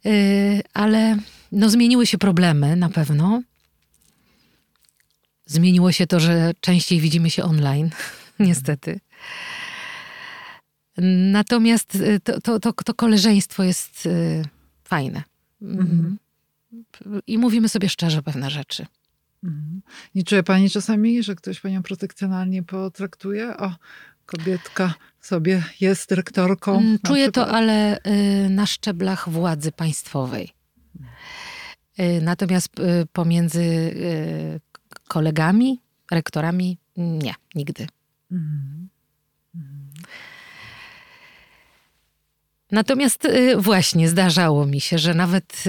Yy, 0.04 0.60
ale 0.74 1.16
no, 1.52 1.68
zmieniły 1.70 2.06
się 2.06 2.18
problemy 2.18 2.76
na 2.76 2.88
pewno. 2.88 3.42
Zmieniło 5.46 5.92
się 5.92 6.06
to, 6.06 6.20
że 6.20 6.52
częściej 6.60 7.00
widzimy 7.00 7.30
się 7.30 7.44
online, 7.44 7.90
niestety. 8.38 9.00
Natomiast 11.32 11.94
y, 11.94 12.20
to, 12.20 12.40
to, 12.40 12.60
to, 12.60 12.72
to 12.72 12.94
koleżeństwo 12.94 13.62
jest 13.62 14.06
y, 14.06 14.44
fajne. 14.84 15.22
Mhm. 15.62 16.18
I 17.26 17.38
mówimy 17.38 17.68
sobie 17.68 17.88
szczerze 17.88 18.22
pewne 18.22 18.50
rzeczy. 18.50 18.86
Mhm. 19.44 19.82
Nie 20.14 20.24
czuje 20.24 20.42
pani 20.42 20.70
czasami, 20.70 21.22
że 21.22 21.34
ktoś 21.34 21.60
panią 21.60 21.82
protekcjonalnie 21.82 22.62
potraktuje? 22.62 23.56
O, 23.56 23.74
kobietka 24.26 24.94
sobie 25.20 25.64
jest 25.80 26.08
dyrektorką. 26.08 26.78
Mm, 26.78 26.98
czuję 27.06 27.32
to, 27.32 27.48
ale 27.48 27.98
y, 27.98 28.50
na 28.50 28.66
szczeblach 28.66 29.28
władzy 29.28 29.72
państwowej. 29.72 30.57
Natomiast 32.22 32.72
pomiędzy 33.12 33.94
kolegami, 35.08 35.80
rektorami 36.10 36.78
nie, 36.96 37.34
nigdy. 37.54 37.86
Natomiast 42.70 43.28
właśnie 43.56 44.08
zdarzało 44.08 44.66
mi 44.66 44.80
się, 44.80 44.98
że 44.98 45.14
nawet 45.14 45.64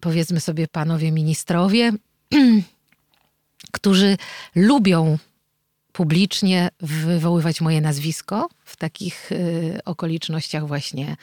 powiedzmy 0.00 0.40
sobie 0.40 0.68
panowie 0.68 1.12
ministrowie, 1.12 1.92
którzy 3.72 4.16
lubią 4.54 5.18
publicznie 5.92 6.68
wywoływać 6.80 7.60
moje 7.60 7.80
nazwisko 7.80 8.48
w 8.64 8.76
takich 8.76 9.32
y, 9.32 9.78
okolicznościach 9.84 10.66
właśnie, 10.66 11.16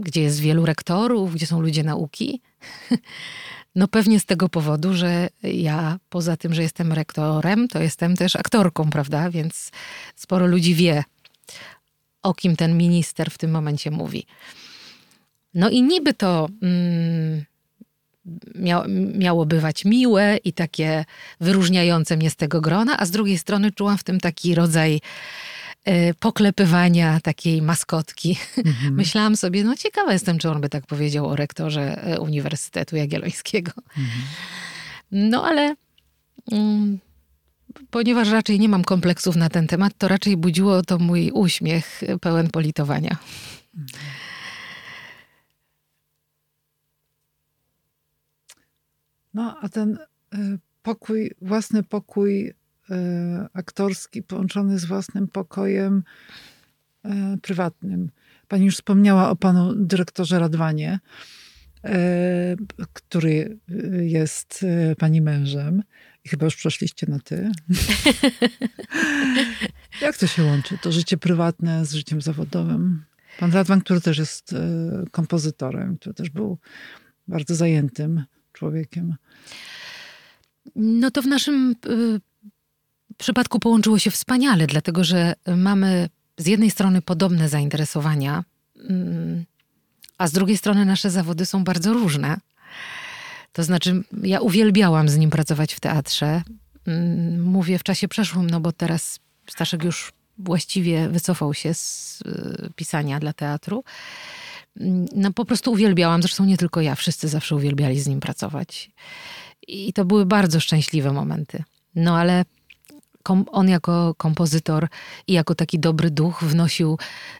gdzie 0.00 0.22
jest 0.22 0.40
wielu 0.40 0.66
rektorów, 0.66 1.34
gdzie 1.34 1.46
są 1.46 1.60
ludzie 1.60 1.82
nauki. 1.82 2.40
No 3.74 3.88
pewnie 3.88 4.20
z 4.20 4.24
tego 4.24 4.48
powodu, 4.48 4.94
że 4.94 5.28
ja 5.42 5.98
poza 6.08 6.36
tym, 6.36 6.54
że 6.54 6.62
jestem 6.62 6.92
rektorem, 6.92 7.68
to 7.68 7.82
jestem 7.82 8.16
też 8.16 8.36
aktorką, 8.36 8.90
prawda? 8.90 9.30
Więc 9.30 9.70
sporo 10.16 10.46
ludzi 10.46 10.74
wie 10.74 11.04
o 12.22 12.34
kim 12.34 12.56
ten 12.56 12.76
minister 12.76 13.30
w 13.30 13.38
tym 13.38 13.50
momencie 13.50 13.90
mówi. 13.90 14.26
No 15.54 15.70
i 15.70 15.82
niby 15.82 16.14
to 16.14 16.48
mm, 16.62 17.44
miało 19.14 19.46
bywać 19.46 19.84
miłe 19.84 20.36
i 20.44 20.52
takie 20.52 21.04
wyróżniające 21.40 22.16
mnie 22.16 22.30
z 22.30 22.36
tego 22.36 22.60
grona, 22.60 22.98
a 22.98 23.06
z 23.06 23.10
drugiej 23.10 23.38
strony 23.38 23.72
czułam 23.72 23.98
w 23.98 24.04
tym 24.04 24.20
taki 24.20 24.54
rodzaj 24.54 25.00
poklepywania 26.20 27.20
takiej 27.20 27.62
maskotki. 27.62 28.38
Mhm. 28.56 28.94
Myślałam 29.00 29.36
sobie, 29.36 29.64
no 29.64 29.76
ciekawa 29.76 30.12
jestem, 30.12 30.38
czy 30.38 30.50
on 30.50 30.60
by 30.60 30.68
tak 30.68 30.86
powiedział 30.86 31.26
o 31.26 31.36
rektorze 31.36 32.02
e, 32.02 32.20
Uniwersytetu 32.20 32.96
Jagiellońskiego. 32.96 33.72
Mhm. 33.88 34.22
No 35.12 35.44
ale 35.44 35.74
mm, 36.52 36.98
ponieważ 37.90 38.30
raczej 38.30 38.60
nie 38.60 38.68
mam 38.68 38.84
kompleksów 38.84 39.36
na 39.36 39.48
ten 39.48 39.66
temat, 39.66 39.92
to 39.98 40.08
raczej 40.08 40.36
budziło 40.36 40.82
to 40.82 40.98
mój 40.98 41.30
uśmiech 41.30 42.00
pełen 42.20 42.50
politowania. 42.50 43.16
No, 49.34 49.58
a 49.60 49.68
ten 49.68 49.98
y, 50.34 50.58
pokój, 50.82 51.30
własny 51.42 51.82
pokój 51.82 52.52
aktorski 53.52 54.22
połączony 54.22 54.78
z 54.78 54.84
własnym 54.84 55.28
pokojem 55.28 56.02
y, 57.04 57.10
prywatnym. 57.42 58.10
Pani 58.48 58.64
już 58.64 58.74
wspomniała 58.74 59.30
o 59.30 59.36
panu 59.36 59.74
dyrektorze 59.74 60.38
Radwanie, 60.38 60.98
który 62.92 63.58
jest 64.00 64.64
pani 64.98 65.20
mężem. 65.20 65.82
I 66.24 66.28
chyba 66.28 66.44
już 66.44 66.56
przeszliście 66.56 67.06
na 67.10 67.18
ty. 67.18 67.50
Jak 70.02 70.16
to 70.16 70.26
się 70.26 70.44
łączy? 70.44 70.78
To 70.82 70.92
życie 70.92 71.16
prywatne 71.16 71.86
z 71.86 71.94
życiem 71.94 72.20
zawodowym. 72.20 73.04
Pan 73.38 73.52
Radwan, 73.52 73.80
który 73.80 74.00
też 74.00 74.18
jest 74.18 74.54
kompozytorem, 75.10 75.96
który 75.96 76.14
też 76.14 76.30
był 76.30 76.58
bardzo 77.28 77.54
zajętym 77.54 78.24
człowiekiem. 78.52 79.14
No 80.76 81.10
to 81.10 81.22
w 81.22 81.26
naszym 81.26 81.74
przypadku 83.18 83.58
połączyło 83.60 83.98
się 83.98 84.10
wspaniale, 84.10 84.66
dlatego 84.66 85.04
że 85.04 85.34
mamy 85.56 86.08
z 86.36 86.46
jednej 86.46 86.70
strony 86.70 87.02
podobne 87.02 87.48
zainteresowania, 87.48 88.44
mm, 88.76 89.44
a 90.18 90.28
z 90.28 90.32
drugiej 90.32 90.56
strony 90.56 90.84
nasze 90.84 91.10
zawody 91.10 91.46
są 91.46 91.64
bardzo 91.64 91.92
różne. 91.92 92.36
To 93.52 93.64
znaczy, 93.64 94.02
ja 94.22 94.40
uwielbiałam 94.40 95.08
z 95.08 95.16
nim 95.16 95.30
pracować 95.30 95.74
w 95.74 95.80
teatrze. 95.80 96.42
Mm, 96.86 97.42
mówię 97.42 97.78
w 97.78 97.82
czasie 97.82 98.08
przeszłym, 98.08 98.50
no 98.50 98.60
bo 98.60 98.72
teraz 98.72 99.20
Staszek 99.50 99.84
już 99.84 100.12
właściwie 100.38 101.08
wycofał 101.08 101.54
się 101.54 101.74
z 101.74 102.20
y, 102.20 102.70
pisania 102.76 103.20
dla 103.20 103.32
teatru. 103.32 103.84
mm, 104.80 105.06
no 105.14 105.32
po 105.32 105.44
prostu 105.44 105.72
uwielbiałam, 105.72 106.22
zresztą 106.22 106.44
nie 106.44 106.56
tylko 106.56 106.80
ja, 106.80 106.94
wszyscy 106.94 107.28
zawsze 107.28 107.56
uwielbiali 107.56 108.00
z 108.00 108.06
nim 108.06 108.20
pracować. 108.20 108.90
I 109.68 109.92
to 109.92 110.04
były 110.04 110.26
bardzo 110.26 110.60
szczęśliwe 110.60 111.12
momenty. 111.12 111.64
No 111.94 112.18
ale 112.18 112.44
on 113.50 113.68
jako 113.68 114.14
kompozytor 114.16 114.88
i 115.26 115.32
jako 115.32 115.54
taki 115.54 115.78
dobry 115.78 116.10
duch 116.10 116.44
wnosił 116.44 116.98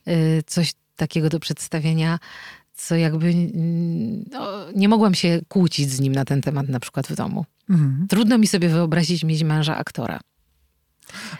y, 0.08 0.42
coś 0.46 0.72
takiego 0.96 1.28
do 1.28 1.40
przedstawienia, 1.40 2.18
co 2.74 2.96
jakby 2.96 3.34
no, 4.30 4.72
nie 4.74 4.88
mogłam 4.88 5.14
się 5.14 5.40
kłócić 5.48 5.90
z 5.90 6.00
nim 6.00 6.14
na 6.14 6.24
ten 6.24 6.42
temat 6.42 6.68
na 6.68 6.80
przykład 6.80 7.06
w 7.06 7.14
domu. 7.14 7.44
Mhm. 7.70 8.06
Trudno 8.08 8.38
mi 8.38 8.46
sobie 8.46 8.68
wyobrazić 8.68 9.24
mieć 9.24 9.42
męża 9.42 9.76
aktora. 9.76 10.20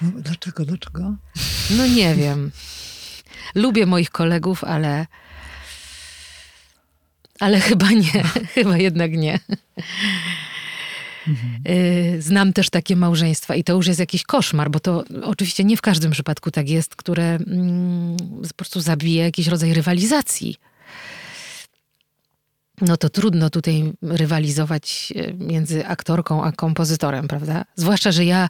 No, 0.02 0.10
dlaczego, 0.16 0.64
dlaczego? 0.64 1.16
No 1.76 1.86
nie 1.86 2.14
wiem. 2.14 2.50
Lubię 3.54 3.86
moich 3.86 4.10
kolegów, 4.10 4.64
ale 4.64 5.06
ale 7.40 7.60
chyba 7.60 7.90
nie, 7.90 8.22
chyba 8.54 8.76
jednak 8.76 9.12
nie. 9.12 9.38
Mhm. 11.28 12.22
Znam 12.22 12.52
też 12.52 12.70
takie 12.70 12.96
małżeństwa 12.96 13.54
i 13.54 13.64
to 13.64 13.72
już 13.72 13.86
jest 13.86 14.00
jakiś 14.00 14.22
koszmar, 14.22 14.70
bo 14.70 14.80
to 14.80 15.04
oczywiście 15.22 15.64
nie 15.64 15.76
w 15.76 15.82
każdym 15.82 16.10
przypadku 16.10 16.50
tak 16.50 16.68
jest, 16.68 16.96
które 16.96 17.24
mm, 17.24 18.16
po 18.48 18.54
prostu 18.54 18.80
zabija 18.80 19.24
jakiś 19.24 19.46
rodzaj 19.46 19.74
rywalizacji. 19.74 20.56
No 22.80 22.96
to 22.96 23.08
trudno 23.08 23.50
tutaj 23.50 23.92
rywalizować 24.02 25.12
e, 25.16 25.32
między 25.32 25.86
aktorką 25.86 26.44
a 26.44 26.52
kompozytorem, 26.52 27.28
prawda? 27.28 27.64
Zwłaszcza, 27.76 28.12
że 28.12 28.24
ja 28.24 28.48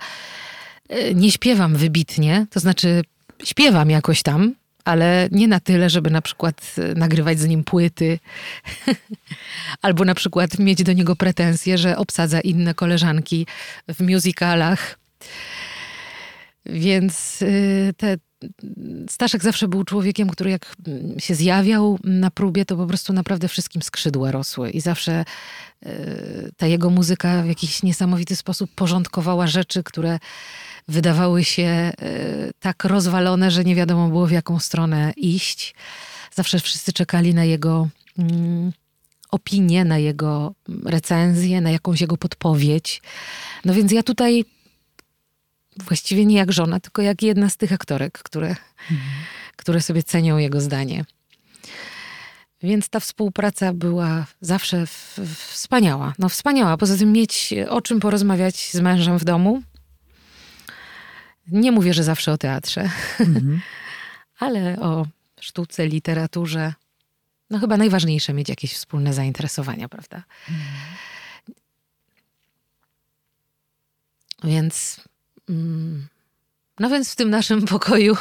e, 0.89 1.15
nie 1.15 1.31
śpiewam 1.31 1.77
wybitnie, 1.77 2.47
to 2.51 2.61
znaczy 2.61 3.03
śpiewam 3.45 3.91
jakoś 3.91 4.23
tam, 4.23 4.55
ale 4.89 5.29
nie 5.33 5.49
na 5.49 5.61
tyle, 5.61 5.91
żeby 5.91 6.11
na 6.11 6.23
przykład 6.23 6.75
e, 6.79 6.95
nagrywać 6.95 7.41
z 7.41 7.47
nim 7.47 7.65
płyty, 7.65 8.19
albo 9.83 10.05
na 10.05 10.15
przykład 10.15 10.59
mieć 10.59 10.83
do 10.83 10.93
niego 10.93 11.17
pretensje, 11.17 11.79
że 11.79 11.97
obsadza 11.97 12.41
inne 12.41 12.75
koleżanki 12.75 13.47
w 13.89 14.01
musicalach. 14.01 14.99
Więc 16.67 17.43
y, 17.43 17.95
te, 17.97 18.17
Staszek 19.09 19.43
zawsze 19.43 19.69
był 19.69 19.85
człowiekiem, 19.85 20.31
który 20.31 20.51
jak 20.51 20.77
się 21.19 21.35
zjawiał 21.35 21.99
na 22.05 22.31
próbie, 22.31 22.65
to 22.65 22.77
po 22.77 22.87
prostu 22.87 23.13
naprawdę 23.13 23.49
wszystkim 23.49 23.83
skrzydła 23.83 24.31
rosły 24.31 24.71
i 24.71 24.81
zawsze 24.81 25.25
y, 25.87 26.51
ta 26.57 26.67
jego 26.67 26.91
muzyka 26.91 27.43
w 27.43 27.47
jakiś 27.47 27.83
niesamowity 27.83 28.37
sposób 28.37 28.71
porządkowała 28.75 29.47
rzeczy, 29.47 29.83
które 29.83 30.19
wydawały 30.89 31.45
się 31.45 31.93
y, 32.03 32.51
tak 32.61 32.85
rozwalone, 32.85 33.51
że 33.51 33.65
nie 33.65 33.75
wiadomo 33.75 34.09
było 34.09 34.27
w 34.27 34.31
jaką 34.31 34.59
stronę 34.59 35.13
iść. 35.17 35.75
Zawsze 36.35 36.61
wszyscy 36.61 36.93
czekali 36.93 37.35
na 37.35 37.45
jego 37.45 37.89
mm, 38.19 38.73
opinię, 39.31 39.85
na 39.85 39.99
jego 39.99 40.55
recenzję, 40.85 41.61
na 41.61 41.71
jakąś 41.71 42.01
jego 42.01 42.17
podpowiedź. 42.17 43.03
No 43.65 43.75
więc 43.75 43.93
ja 43.93 44.03
tutaj 44.03 44.45
właściwie 45.77 46.27
nie 46.27 46.37
jak 46.37 46.53
żona, 46.53 46.81
tylko 46.81 47.03
jak 47.03 47.23
jedna 47.23 47.51
z 47.51 47.57
tych 47.57 47.73
aktorek, 47.73 48.19
które, 48.19 48.57
które 49.57 49.81
sobie 49.81 50.03
cenią 50.03 50.39
jego 50.39 50.61
zdanie. 50.61 51.05
Więc 52.63 52.89
ta 52.89 53.01
współpraca 53.01 53.73
była 53.73 54.27
zawsze 54.41 54.87
wspaniała. 55.27 56.13
No 56.19 56.29
wspaniała. 56.29 56.77
Poza 56.77 56.97
tym 56.97 57.13
mieć 57.13 57.55
o 57.69 57.81
czym 57.81 58.01
porozmawiać 58.01 58.71
z 58.73 58.81
mężem 58.81 59.19
w 59.19 59.25
domu. 59.25 59.63
Nie 61.49 61.73
mówię, 61.73 61.95
że 61.95 62.05
zawsze 62.05 62.33
o 62.33 62.39
teatrze, 62.39 62.91
mhm. 63.21 63.61
ale 64.39 64.81
o 64.81 65.07
sztuce, 65.41 65.87
literaturze. 65.87 66.75
No 67.51 67.59
chyba 67.59 67.77
najważniejsze 67.77 68.33
mieć 68.33 68.49
jakieś 68.49 68.75
wspólne 68.75 69.15
zainteresowania, 69.15 69.89
prawda? 69.89 70.23
Mhm. 70.49 70.69
Więc 74.45 75.01
no 76.79 76.91
więc 76.91 77.13
w 77.13 77.17
tym 77.17 77.31
naszym 77.31 77.65
pokoju. 77.75 78.17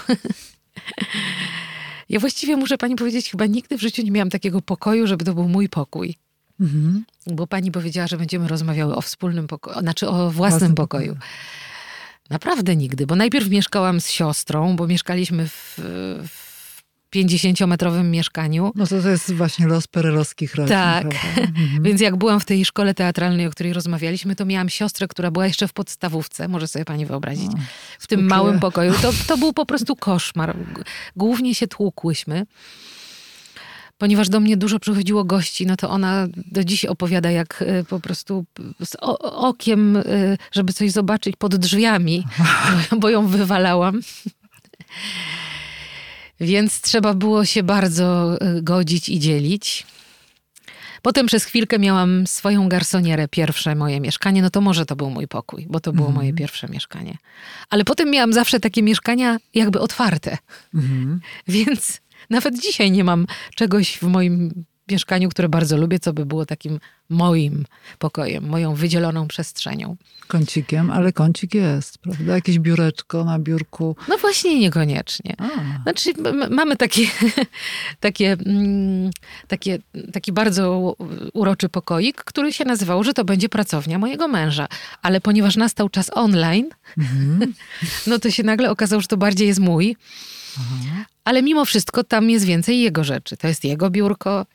ja 2.10 2.20
właściwie 2.20 2.58
muszę 2.58 2.78
pani 2.78 2.96
powiedzieć, 2.96 3.32
chyba 3.32 3.46
nigdy 3.46 3.78
w 3.78 3.82
życiu 3.82 4.02
nie 4.04 4.12
miałam 4.12 4.30
takiego 4.30 4.62
pokoju, 4.62 5.08
żeby 5.08 5.26
to 5.26 5.34
był 5.34 5.50
mój 5.50 5.70
pokój. 5.70 6.16
Mhm. 6.60 7.06
Bo 7.28 7.48
pani 7.48 7.72
powiedziała, 7.72 8.08
że 8.08 8.18
będziemy 8.18 8.48
rozmawiały 8.48 8.96
o 8.96 9.02
wspólnym 9.02 9.48
pokoju, 9.48 9.80
znaczy 9.80 10.10
o 10.10 10.32
własnym 10.32 10.76
pokoju. 10.76 11.16
pokoju. 11.16 11.28
Naprawdę 12.30 12.76
nigdy, 12.76 13.08
bo 13.08 13.16
najpierw 13.16 13.50
mieszkałam 13.50 14.02
z 14.02 14.10
siostrą, 14.10 14.76
bo 14.76 14.88
mieszkaliśmy 14.88 15.48
w, 15.48 15.80
w 16.28 16.48
50-metrowym 17.16 18.04
mieszkaniu. 18.04 18.72
No 18.76 18.88
to 18.88 19.02
to 19.02 19.10
jest 19.10 19.34
właśnie 19.34 19.68
los 19.68 19.88
perelowskich 19.88 20.56
rodzin. 20.56 20.76
Tak. 20.76 21.06
Mhm. 21.58 21.84
Więc 21.84 22.02
jak 22.02 22.16
byłam 22.16 22.40
w 22.40 22.46
tej 22.46 22.66
szkole 22.66 22.94
teatralnej, 22.94 23.48
o 23.48 23.50
której 23.50 23.74
rozmawialiśmy, 23.74 24.36
to 24.36 24.46
miałam 24.46 24.70
siostrę, 24.70 25.08
która 25.08 25.32
była 25.32 25.48
jeszcze 25.48 25.68
w 25.68 25.74
podstawówce, 25.74 26.48
może 26.48 26.68
sobie 26.68 26.86
pani 26.86 27.06
wyobrazić, 27.06 27.52
o, 27.52 27.58
w 28.00 28.08
tym 28.08 28.28
małym 28.28 28.60
pokoju. 28.60 28.94
To, 29.02 29.12
to 29.28 29.38
był 29.38 29.54
po 29.54 29.66
prostu 29.66 29.96
koszmar. 29.96 30.56
Głównie 31.16 31.56
się 31.56 31.68
tłukłyśmy. 31.68 32.46
Ponieważ 33.98 34.30
do 34.30 34.40
mnie 34.40 34.58
dużo 34.58 34.80
przychodziło 34.80 35.24
gości, 35.24 35.66
no 35.66 35.76
to 35.76 35.90
ona 35.90 36.28
do 36.52 36.64
dziś 36.64 36.86
opowiada, 36.86 37.32
jak 37.32 37.62
y, 37.62 37.86
po 37.90 38.00
prostu 38.00 38.46
z 38.86 38.96
okiem, 39.22 39.96
y, 39.96 40.38
żeby 40.52 40.74
coś 40.74 40.92
zobaczyć 40.92 41.36
pod 41.36 41.56
drzwiami, 41.56 42.24
bo 43.00 43.10
ją 43.10 43.28
wywalałam. 43.28 44.02
Więc 46.40 46.82
trzeba 46.82 47.14
było 47.14 47.46
się 47.46 47.64
bardzo 47.64 48.38
e, 48.42 48.62
godzić 48.62 49.10
i 49.10 49.20
dzielić. 49.20 49.86
Potem 51.02 51.28
przez 51.28 51.46
chwilkę 51.46 51.80
miałam 51.80 52.28
swoją 52.28 52.70
garsonierę, 52.70 53.28
pierwsze 53.28 53.76
moje 53.76 54.00
mieszkanie. 54.00 54.42
No 54.42 54.50
to 54.50 54.62
może 54.62 54.86
to 54.86 54.96
był 54.96 55.10
mój 55.10 55.28
pokój, 55.28 55.68
bo 55.70 55.80
to 55.80 55.94
było 55.94 56.08
moje 56.08 56.30
mhm. 56.30 56.36
pierwsze 56.36 56.68
mieszkanie. 56.68 57.18
Ale 57.70 57.84
potem 57.86 58.12
miałam 58.12 58.34
zawsze 58.34 58.60
takie 58.60 58.84
mieszkania 58.84 59.38
jakby 59.54 59.80
otwarte. 59.80 60.38
Mhm. 60.74 61.20
Więc 61.48 62.02
nawet 62.30 62.62
dzisiaj 62.62 62.92
nie 62.92 63.04
mam 63.04 63.28
czegoś 63.56 63.98
w 63.98 64.04
moim 64.04 64.66
mieszkaniu, 64.92 65.30
które 65.30 65.50
bardzo 65.50 65.78
lubię, 65.78 66.00
co 66.00 66.14
by 66.14 66.26
było 66.26 66.46
takim 66.46 66.80
moim 67.10 67.66
pokojem, 68.00 68.50
moją 68.50 68.76
wydzieloną 68.76 69.28
przestrzenią. 69.28 69.96
Kącikiem, 70.28 70.92
ale 70.92 71.14
kącik 71.14 71.54
jest, 71.54 71.98
prawda? 71.98 72.36
Jakieś 72.36 72.60
biureczko 72.60 73.26
na 73.26 73.40
biurku. 73.40 73.96
No 74.08 74.18
właśnie 74.18 74.60
niekoniecznie. 74.60 75.36
A. 75.38 75.82
Znaczy 75.84 76.14
mamy 76.50 76.78
takie, 76.78 77.04
takie, 78.00 78.32
mm, 78.46 79.10
takie, 79.48 79.80
taki 80.14 80.32
bardzo 80.32 80.96
uroczy 81.34 81.70
pokoik, 81.70 82.24
który 82.24 82.54
się 82.54 82.66
nazywał, 82.66 83.04
że 83.04 83.14
to 83.14 83.26
będzie 83.26 83.50
pracownia 83.50 84.00
mojego 84.00 84.28
męża. 84.28 84.68
Ale 85.02 85.22
ponieważ 85.22 85.56
nastał 85.56 85.90
czas 85.90 86.12
online, 86.14 86.70
mhm. 86.98 87.54
no 88.08 88.20
to 88.20 88.32
się 88.32 88.44
nagle 88.44 88.72
okazało, 88.72 89.02
że 89.02 89.08
to 89.08 89.18
bardziej 89.18 89.48
jest 89.48 89.60
mój. 89.60 89.96
Aha. 90.58 91.06
Ale 91.28 91.44
mimo 91.44 91.66
wszystko 91.66 92.04
tam 92.04 92.30
jest 92.30 92.46
więcej 92.46 92.80
jego 92.80 93.04
rzeczy. 93.04 93.38
To 93.38 93.48
jest 93.48 93.64
jego 93.64 93.90
biurko, 93.90 94.46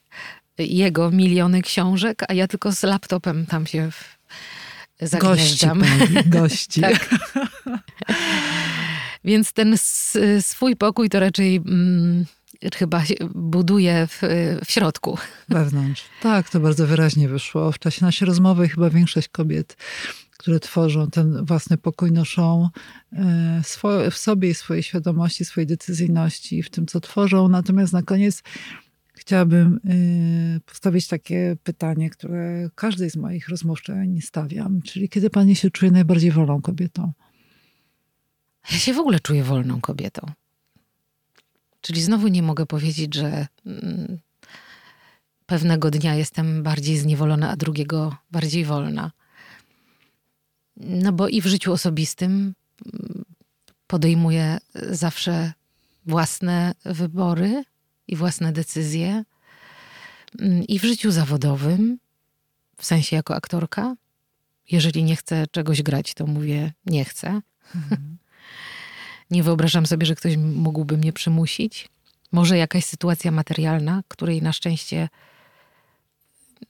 jego 0.58 1.10
miliony 1.10 1.62
książek, 1.62 2.22
a 2.28 2.34
ja 2.34 2.48
tylko 2.48 2.72
z 2.72 2.82
laptopem 2.82 3.46
tam 3.46 3.66
się 3.66 3.90
zagnieżdżam. 5.00 5.80
Gości. 5.80 6.30
gości. 6.40 6.80
tak. 6.80 7.08
Więc 9.24 9.52
ten 9.52 9.76
swój 10.40 10.76
pokój 10.76 11.08
to 11.08 11.20
raczej 11.20 11.56
mm, 11.56 12.24
chyba 12.74 13.02
buduje 13.34 14.06
w, 14.06 14.20
w 14.64 14.70
środku. 14.72 15.18
Wewnątrz. 15.48 16.04
Tak, 16.22 16.50
to 16.50 16.60
bardzo 16.60 16.86
wyraźnie 16.86 17.28
wyszło. 17.28 17.72
W 17.72 17.78
czasie 17.78 18.04
naszej 18.04 18.26
rozmowy 18.26 18.68
chyba 18.68 18.90
większość 18.90 19.28
kobiet 19.28 19.76
które 20.42 20.60
tworzą 20.60 21.10
ten 21.10 21.44
własny 21.44 21.76
pokój, 21.76 22.12
noszą 22.12 22.68
e, 23.12 23.62
w 24.10 24.16
sobie 24.16 24.54
swojej 24.54 24.82
świadomości, 24.82 25.44
swojej 25.44 25.66
decyzyjności 25.66 26.62
w 26.62 26.70
tym, 26.70 26.86
co 26.86 27.00
tworzą. 27.00 27.48
Natomiast 27.48 27.92
na 27.92 28.02
koniec 28.02 28.42
chciałabym 29.14 29.80
e, 29.84 30.60
postawić 30.60 31.08
takie 31.08 31.56
pytanie, 31.62 32.10
które 32.10 32.70
każdej 32.74 33.10
z 33.10 33.16
moich 33.16 33.48
rozmówczyń 33.48 34.20
stawiam, 34.20 34.82
czyli 34.82 35.08
kiedy 35.08 35.30
pani 35.30 35.56
się 35.56 35.70
czuje 35.70 35.90
najbardziej 35.90 36.30
wolną 36.30 36.62
kobietą? 36.62 37.12
Ja 38.72 38.78
się 38.78 38.94
w 38.94 38.98
ogóle 38.98 39.20
czuję 39.20 39.44
wolną 39.44 39.80
kobietą. 39.80 40.26
Czyli 41.80 42.02
znowu 42.02 42.28
nie 42.28 42.42
mogę 42.42 42.66
powiedzieć, 42.66 43.14
że 43.14 43.46
mm, 43.66 44.18
pewnego 45.46 45.90
dnia 45.90 46.14
jestem 46.14 46.62
bardziej 46.62 46.98
zniewolona, 46.98 47.50
a 47.50 47.56
drugiego 47.56 48.16
bardziej 48.30 48.64
wolna. 48.64 49.12
No 50.76 51.12
bo 51.12 51.28
i 51.28 51.40
w 51.40 51.46
życiu 51.46 51.72
osobistym 51.72 52.54
mm, 52.94 53.24
podejmuję 53.86 54.58
zawsze 54.90 55.52
własne 56.06 56.74
wybory 56.84 57.64
i 58.08 58.16
własne 58.16 58.52
decyzje. 58.52 59.24
Mm, 60.38 60.64
I 60.66 60.78
w 60.78 60.84
życiu 60.84 61.10
zawodowym, 61.10 61.98
w 62.76 62.86
sensie 62.86 63.16
jako 63.16 63.34
aktorka, 63.34 63.96
jeżeli 64.70 65.04
nie 65.04 65.16
chcę 65.16 65.46
czegoś 65.50 65.82
grać, 65.82 66.14
to 66.14 66.26
mówię 66.26 66.72
nie 66.86 67.04
chcę. 67.04 67.40
Mhm. 67.74 68.16
nie 69.30 69.42
wyobrażam 69.42 69.86
sobie, 69.86 70.06
że 70.06 70.14
ktoś 70.14 70.36
mógłby 70.36 70.98
mnie 70.98 71.12
przymusić. 71.12 71.88
Może 72.32 72.58
jakaś 72.58 72.84
sytuacja 72.84 73.30
materialna, 73.30 74.02
której 74.08 74.42
na 74.42 74.52
szczęście 74.52 75.08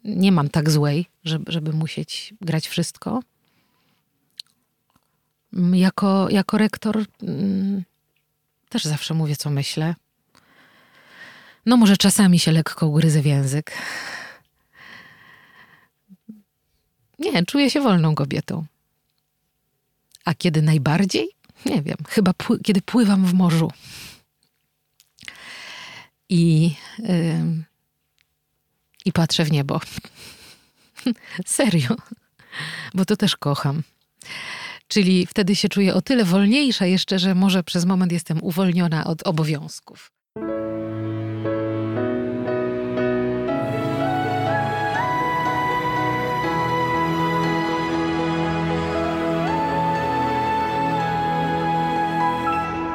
nie 0.05 0.33
mam 0.33 0.49
tak 0.49 0.71
złej, 0.71 1.07
żeby, 1.25 1.53
żeby 1.53 1.73
musieć 1.73 2.35
grać 2.41 2.69
wszystko. 2.69 3.23
Mm, 5.55 5.75
jako, 5.75 6.31
jako 6.31 6.59
rektor 6.59 7.05
mm, 7.23 7.85
też 8.69 8.85
zawsze 8.85 9.15
mówię, 9.15 9.37
co 9.37 9.51
myślę. 9.51 9.95
No 11.67 11.77
może 11.77 11.97
czasami 11.97 12.39
się 12.39 12.53
lekko 12.53 12.87
ugryzę 12.87 13.23
w 13.23 13.27
język. 13.27 13.73
Nie, 17.19 17.45
czuję 17.45 17.71
się 17.71 17.81
wolną 17.81 18.15
kobietą. 18.15 18.67
A 20.25 20.35
kiedy 20.35 20.63
najbardziej? 20.63 21.29
Nie 21.67 21.83
wiem, 21.83 21.97
chyba 22.09 22.33
pły 22.33 22.61
kiedy 22.61 22.83
pływam 22.83 23.27
w 23.27 23.35
morzu. 23.35 23.73
I, 26.29 26.75
yy, 26.99 27.65
i 29.05 29.13
patrzę 29.13 29.45
w 29.45 29.53
niebo. 29.53 29.81
Serio, 31.47 31.97
bo 32.95 33.05
to 33.05 33.17
też 33.17 33.37
kocham. 33.37 33.83
Czyli 34.93 35.27
wtedy 35.27 35.57
się 35.57 35.69
czuję 35.69 35.95
o 35.95 36.03
tyle 36.03 36.25
wolniejsza 36.25 36.87
jeszcze, 36.87 37.19
że 37.19 37.35
może 37.35 37.63
przez 37.63 37.85
moment 37.85 38.13
jestem 38.13 38.43
uwolniona 38.43 39.05
od 39.05 39.27
obowiązków. 39.27 40.11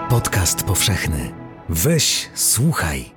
Podcast 0.09 0.63
powszechny. 0.63 1.33
Weź, 1.69 2.29
słuchaj. 2.35 3.16